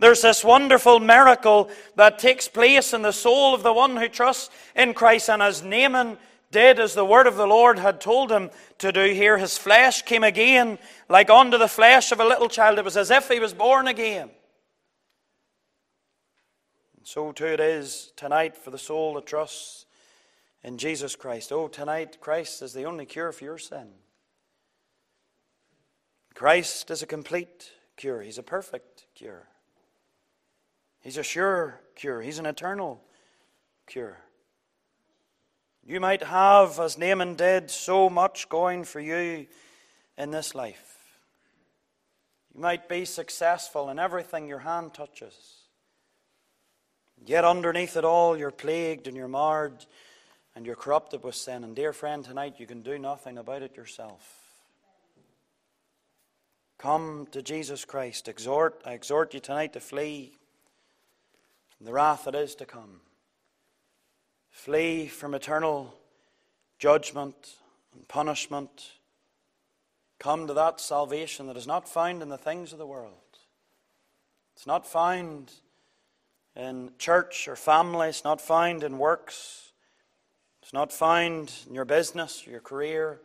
There's 0.00 0.22
this 0.22 0.44
wonderful 0.44 1.00
miracle 1.00 1.70
that 1.96 2.18
takes 2.18 2.48
place 2.48 2.92
in 2.92 3.02
the 3.02 3.12
soul 3.12 3.54
of 3.54 3.62
the 3.62 3.72
one 3.72 3.96
who 3.96 4.08
trusts 4.08 4.50
in 4.76 4.94
Christ. 4.94 5.30
And 5.30 5.42
as 5.42 5.62
Naaman 5.62 6.18
did 6.50 6.80
as 6.80 6.94
the 6.94 7.04
word 7.04 7.26
of 7.26 7.36
the 7.36 7.46
Lord 7.46 7.78
had 7.78 8.00
told 8.00 8.30
him 8.30 8.50
to 8.78 8.92
do 8.92 9.12
here, 9.12 9.38
his 9.38 9.58
flesh 9.58 10.02
came 10.02 10.24
again 10.24 10.78
like 11.08 11.30
unto 11.30 11.58
the 11.58 11.68
flesh 11.68 12.12
of 12.12 12.20
a 12.20 12.26
little 12.26 12.48
child. 12.48 12.78
It 12.78 12.84
was 12.84 12.96
as 12.96 13.10
if 13.10 13.28
he 13.28 13.40
was 13.40 13.52
born 13.52 13.88
again. 13.88 14.30
And 16.96 17.06
so 17.06 17.32
too 17.32 17.46
it 17.46 17.60
is 17.60 18.12
tonight 18.16 18.56
for 18.56 18.70
the 18.70 18.78
soul 18.78 19.14
that 19.14 19.26
trusts 19.26 19.86
in 20.62 20.78
Jesus 20.78 21.16
Christ. 21.16 21.52
Oh, 21.52 21.68
tonight 21.68 22.18
Christ 22.20 22.62
is 22.62 22.72
the 22.72 22.84
only 22.84 23.06
cure 23.06 23.32
for 23.32 23.44
your 23.44 23.58
sin. 23.58 23.88
Christ 26.34 26.90
is 26.90 27.02
a 27.02 27.06
complete 27.06 27.70
cure, 27.96 28.22
He's 28.22 28.38
a 28.38 28.44
perfect 28.44 29.06
cure. 29.14 29.48
He's 31.08 31.16
a 31.16 31.22
sure 31.22 31.80
cure, 31.94 32.20
He's 32.20 32.38
an 32.38 32.44
eternal 32.44 33.00
cure. 33.86 34.18
You 35.82 36.00
might 36.00 36.22
have, 36.22 36.78
as 36.78 36.98
Naaman 36.98 37.34
did, 37.34 37.70
so 37.70 38.10
much 38.10 38.50
going 38.50 38.84
for 38.84 39.00
you 39.00 39.46
in 40.18 40.30
this 40.30 40.54
life. 40.54 40.98
You 42.54 42.60
might 42.60 42.90
be 42.90 43.06
successful 43.06 43.88
in 43.88 43.98
everything 43.98 44.48
your 44.48 44.58
hand 44.58 44.92
touches. 44.92 45.62
Yet 47.24 47.42
underneath 47.42 47.96
it 47.96 48.04
all, 48.04 48.36
you're 48.36 48.50
plagued 48.50 49.06
and 49.06 49.16
you're 49.16 49.28
marred 49.28 49.86
and 50.54 50.66
you're 50.66 50.76
corrupted 50.76 51.24
with 51.24 51.36
sin. 51.36 51.64
And, 51.64 51.74
dear 51.74 51.94
friend, 51.94 52.22
tonight 52.22 52.56
you 52.58 52.66
can 52.66 52.82
do 52.82 52.98
nothing 52.98 53.38
about 53.38 53.62
it 53.62 53.78
yourself. 53.78 54.30
Come 56.76 57.28
to 57.30 57.40
Jesus 57.40 57.86
Christ. 57.86 58.28
Exhort, 58.28 58.82
I 58.84 58.92
exhort 58.92 59.32
you 59.32 59.40
tonight 59.40 59.72
to 59.72 59.80
flee 59.80 60.37
the 61.80 61.92
wrath 61.92 62.24
that 62.24 62.34
is 62.34 62.54
to 62.56 62.66
come. 62.66 63.00
Flee 64.50 65.06
from 65.06 65.34
eternal 65.34 65.94
judgment 66.78 67.54
and 67.94 68.06
punishment. 68.08 68.92
Come 70.18 70.46
to 70.46 70.54
that 70.54 70.80
salvation 70.80 71.46
that 71.46 71.56
is 71.56 71.66
not 71.66 71.88
found 71.88 72.22
in 72.22 72.28
the 72.28 72.38
things 72.38 72.72
of 72.72 72.78
the 72.78 72.86
world. 72.86 73.12
It's 74.56 74.66
not 74.66 74.86
found 74.86 75.52
in 76.56 76.90
church 76.98 77.46
or 77.46 77.54
family, 77.54 78.08
it's 78.08 78.24
not 78.24 78.40
found 78.40 78.82
in 78.82 78.98
works, 78.98 79.70
it's 80.60 80.72
not 80.72 80.92
found 80.92 81.52
in 81.68 81.74
your 81.74 81.84
business, 81.84 82.44
your 82.44 82.60
career, 82.60 83.20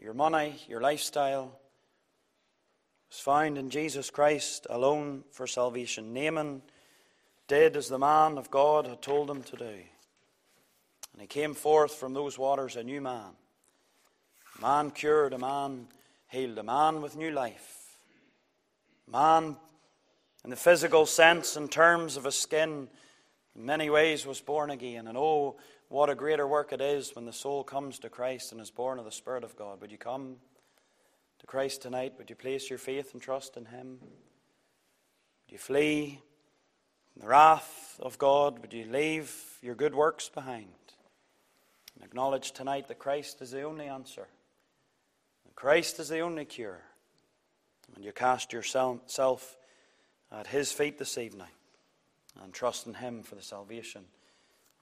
your 0.00 0.14
money, 0.14 0.54
your 0.68 0.80
lifestyle. 0.80 1.60
It's 3.10 3.20
found 3.20 3.58
in 3.58 3.70
Jesus 3.70 4.10
Christ 4.10 4.66
alone 4.70 5.24
for 5.30 5.46
salvation. 5.46 6.14
Naaman 6.14 6.62
did 7.48 7.76
as 7.76 7.88
the 7.88 7.98
man 7.98 8.38
of 8.38 8.50
God 8.50 8.86
had 8.86 9.02
told 9.02 9.30
him 9.30 9.42
to 9.44 9.56
do. 9.56 9.64
And 11.12 11.20
he 11.20 11.26
came 11.26 11.54
forth 11.54 11.94
from 11.94 12.12
those 12.12 12.38
waters 12.38 12.76
a 12.76 12.82
new 12.82 13.00
man. 13.00 13.32
A 14.58 14.60
man 14.60 14.90
cured, 14.90 15.32
a 15.32 15.38
man 15.38 15.88
healed, 16.28 16.58
a 16.58 16.62
man 16.62 17.00
with 17.00 17.16
new 17.16 17.30
life. 17.30 17.98
A 19.08 19.10
man, 19.10 19.56
in 20.44 20.50
the 20.50 20.56
physical 20.56 21.06
sense, 21.06 21.56
in 21.56 21.68
terms 21.68 22.16
of 22.16 22.24
his 22.24 22.38
skin, 22.38 22.88
in 23.54 23.64
many 23.64 23.90
ways 23.90 24.26
was 24.26 24.40
born 24.40 24.70
again. 24.70 25.06
And 25.06 25.16
oh, 25.16 25.56
what 25.88 26.10
a 26.10 26.14
greater 26.14 26.46
work 26.46 26.72
it 26.72 26.80
is 26.80 27.14
when 27.14 27.26
the 27.26 27.32
soul 27.32 27.62
comes 27.64 27.98
to 28.00 28.08
Christ 28.08 28.52
and 28.52 28.60
is 28.60 28.70
born 28.70 28.98
of 28.98 29.04
the 29.04 29.12
Spirit 29.12 29.44
of 29.44 29.56
God. 29.56 29.80
Would 29.80 29.92
you 29.92 29.98
come 29.98 30.36
to 31.38 31.46
Christ 31.46 31.82
tonight? 31.82 32.14
Would 32.18 32.28
you 32.28 32.36
place 32.36 32.68
your 32.68 32.78
faith 32.78 33.12
and 33.12 33.22
trust 33.22 33.56
in 33.56 33.66
Him? 33.66 33.98
Would 34.00 35.52
you 35.52 35.58
flee 35.58 36.20
the 37.18 37.26
wrath 37.26 37.98
of 38.00 38.18
God, 38.18 38.58
would 38.60 38.72
you 38.72 38.84
leave 38.84 39.34
your 39.62 39.74
good 39.74 39.94
works 39.94 40.28
behind? 40.28 40.68
And 41.94 42.04
acknowledge 42.04 42.52
tonight 42.52 42.88
that 42.88 42.98
Christ 42.98 43.40
is 43.40 43.50
the 43.50 43.62
only 43.62 43.86
answer. 43.86 44.26
and 45.46 45.54
Christ 45.54 45.98
is 45.98 46.08
the 46.08 46.20
only 46.20 46.44
cure. 46.44 46.80
And 47.94 48.04
you 48.04 48.12
cast 48.12 48.52
yourself 48.52 49.56
at 50.30 50.46
His 50.46 50.72
feet 50.72 50.98
this 50.98 51.16
evening 51.16 51.48
and 52.42 52.52
trust 52.52 52.86
in 52.86 52.94
Him 52.94 53.22
for 53.22 53.34
the 53.34 53.42
salvation 53.42 54.04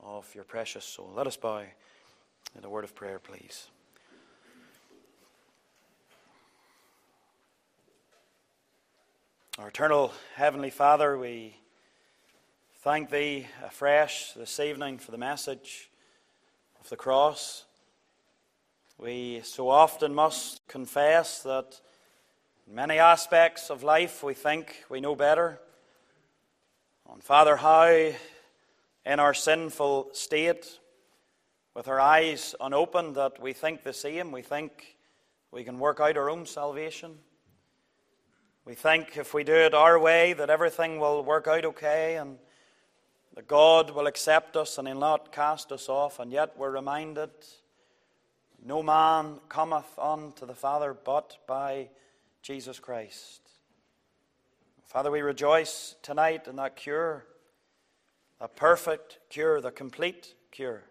of 0.01 0.32
your 0.35 0.45
precious 0.45 0.85
soul. 0.85 1.12
Let 1.14 1.26
us 1.26 1.37
bow 1.37 1.62
in 2.57 2.64
a 2.64 2.68
word 2.68 2.85
of 2.85 2.95
prayer, 2.95 3.20
please. 3.20 3.68
Our 9.57 9.68
eternal 9.68 10.12
Heavenly 10.35 10.70
Father, 10.70 11.16
we 11.16 11.57
thank 12.85 13.09
Thee 13.09 13.47
afresh 13.64 14.35
this 14.35 14.61
evening 14.61 14.99
for 14.99 15.11
the 15.11 15.16
message 15.16 15.89
of 16.78 16.87
the 16.91 16.97
cross. 16.97 17.64
We 18.99 19.41
so 19.43 19.70
often 19.70 20.14
must 20.14 20.68
confess 20.68 21.43
that 21.45 21.80
in 22.68 22.74
many 22.74 22.99
aspects 22.99 23.70
of 23.70 23.85
life 23.85 24.22
we 24.22 24.35
think 24.35 24.85
we 24.91 25.01
know 25.01 25.14
better. 25.14 25.59
And 27.11 27.24
Father, 27.24 27.57
how 27.57 27.87
in 29.07 29.18
our 29.18 29.32
sinful 29.32 30.11
state, 30.12 30.78
with 31.72 31.89
our 31.89 32.01
eyes 32.01 32.55
unopened, 32.61 33.14
that 33.14 33.41
we 33.41 33.55
think 33.55 33.82
the 33.82 33.95
same, 33.95 34.30
we 34.30 34.43
think 34.43 34.99
we 35.51 35.64
can 35.64 35.78
work 35.78 36.01
out 36.01 36.18
our 36.18 36.28
own 36.28 36.45
salvation. 36.45 37.16
We 38.66 38.74
think 38.74 39.16
if 39.16 39.32
we 39.32 39.43
do 39.43 39.55
it 39.55 39.72
our 39.72 39.99
way 39.99 40.35
that 40.35 40.51
everything 40.51 41.01
will 41.01 41.24
work 41.24 41.49
out 41.49 41.64
okay 41.64 42.16
and 42.16 42.37
that 43.35 43.49
God 43.49 43.91
will 43.91 44.07
accept 44.07 44.57
us 44.57 44.78
and 44.78 44.87
He'll 44.87 44.99
not 44.99 45.32
cast 45.32 45.72
us 45.72 45.89
off, 45.89 46.18
and 46.18 46.32
yet 46.32 46.57
we're 46.57 46.70
reminded 46.70 47.30
no 48.64 48.82
man 48.82 49.41
cometh 49.49 49.99
unto 49.99 50.47
the 50.47 50.55
Father 50.55 50.95
but 50.95 51.37
by 51.47 51.89
Jesus 52.43 52.78
Christ. 52.78 53.43
Father, 54.87 55.11
we 55.11 55.20
rejoice 55.20 55.97
tonight 56.03 56.47
in 56.47 56.57
that 56.57 56.76
cure, 56.76 57.26
a 58.41 58.49
perfect 58.49 59.18
cure, 59.28 59.61
the 59.61 59.70
complete 59.70 60.35
cure, 60.51 60.85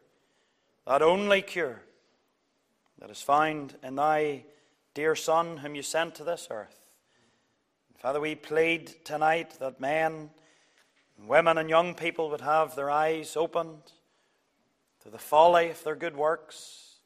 that 0.86 1.02
only 1.02 1.42
cure 1.42 1.82
that 3.00 3.10
is 3.10 3.22
found 3.22 3.76
in 3.82 3.96
thy 3.96 4.44
dear 4.94 5.16
Son, 5.16 5.58
whom 5.58 5.74
you 5.74 5.82
sent 5.82 6.16
to 6.16 6.24
this 6.24 6.48
earth. 6.52 6.80
Father, 7.98 8.20
we 8.20 8.36
plead 8.36 8.94
tonight 9.04 9.58
that 9.60 9.80
men, 9.80 10.30
and 11.24 11.30
women, 11.30 11.58
and 11.58 11.70
young 11.70 11.96
people 11.96 12.30
would 12.30 12.42
have 12.42 12.76
their 12.76 12.92
eyes 12.92 13.38
opened 13.38 13.94
to 15.04 15.10
the 15.10 15.18
folly 15.18 15.70
of 15.70 15.82
their 15.86 15.96
good 15.96 16.18
works 16.18 16.98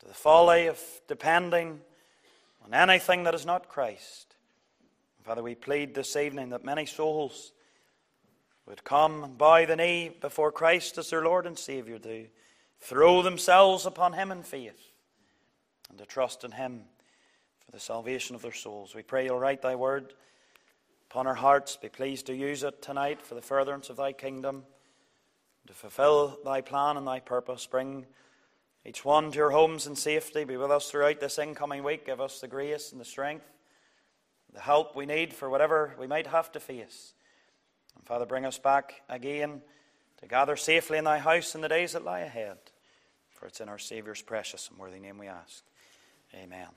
to 0.00 0.08
the 0.08 0.14
folly 0.14 0.66
of 0.66 0.80
depending 1.08 1.82
on 2.64 2.72
anything 2.72 3.24
that 3.24 3.34
is 3.34 3.44
not 3.44 3.68
Christ. 3.68 4.34
Father, 5.24 5.42
we 5.42 5.54
plead 5.54 5.94
this 5.94 6.16
evening 6.16 6.48
that 6.48 6.64
many 6.64 6.86
souls 6.86 7.52
would 8.64 8.82
come 8.82 9.22
and 9.24 9.36
bow 9.36 9.66
the 9.66 9.76
knee 9.76 10.16
before 10.18 10.50
Christ 10.50 10.96
as 10.96 11.10
their 11.10 11.22
Lord 11.22 11.46
and 11.46 11.58
Savior, 11.58 11.98
to 11.98 12.28
throw 12.80 13.20
themselves 13.20 13.84
upon 13.84 14.14
Him 14.14 14.32
in 14.32 14.42
faith 14.42 14.90
and 15.90 15.98
to 15.98 16.06
trust 16.06 16.44
in 16.44 16.52
Him 16.52 16.84
for 17.62 17.72
the 17.72 17.78
salvation 17.78 18.34
of 18.34 18.40
their 18.40 18.52
souls. 18.52 18.94
We 18.94 19.02
pray 19.02 19.26
you'll 19.26 19.38
write 19.38 19.60
Thy 19.60 19.74
word 19.74 20.14
upon 21.12 21.26
our 21.26 21.34
hearts. 21.34 21.76
Be 21.76 21.90
pleased 21.90 22.24
to 22.24 22.34
use 22.34 22.62
it 22.62 22.80
tonight 22.80 23.20
for 23.20 23.34
the 23.34 23.42
furtherance 23.42 23.90
of 23.90 23.98
Thy 23.98 24.14
kingdom, 24.14 24.62
to 25.66 25.74
fulfill 25.74 26.38
Thy 26.42 26.62
plan 26.62 26.96
and 26.96 27.06
Thy 27.06 27.20
purpose. 27.20 27.66
Bring 27.66 28.06
each 28.86 29.04
one 29.04 29.30
to 29.30 29.36
your 29.36 29.50
homes 29.50 29.86
in 29.86 29.94
safety. 29.94 30.44
Be 30.44 30.56
with 30.56 30.70
us 30.70 30.90
throughout 30.90 31.20
this 31.20 31.38
incoming 31.38 31.84
week. 31.84 32.06
Give 32.06 32.18
us 32.18 32.40
the 32.40 32.48
grace 32.48 32.92
and 32.92 33.00
the 33.00 33.04
strength, 33.04 33.44
the 34.54 34.60
help 34.60 34.96
we 34.96 35.04
need 35.04 35.34
for 35.34 35.50
whatever 35.50 35.94
we 36.00 36.06
might 36.06 36.28
have 36.28 36.50
to 36.52 36.60
face. 36.60 37.12
And 37.94 38.06
Father, 38.06 38.24
bring 38.24 38.46
us 38.46 38.56
back 38.56 39.02
again 39.10 39.60
to 40.22 40.26
gather 40.26 40.56
safely 40.56 40.96
in 40.96 41.04
thy 41.04 41.18
house 41.18 41.54
in 41.54 41.60
the 41.60 41.68
days 41.68 41.92
that 41.92 42.06
lie 42.06 42.20
ahead. 42.20 42.56
For 43.28 43.44
it's 43.44 43.60
in 43.60 43.68
our 43.68 43.78
Saviour's 43.78 44.22
precious 44.22 44.70
and 44.70 44.78
worthy 44.78 44.98
name 44.98 45.18
we 45.18 45.28
ask. 45.28 45.62
Amen. 46.34 46.68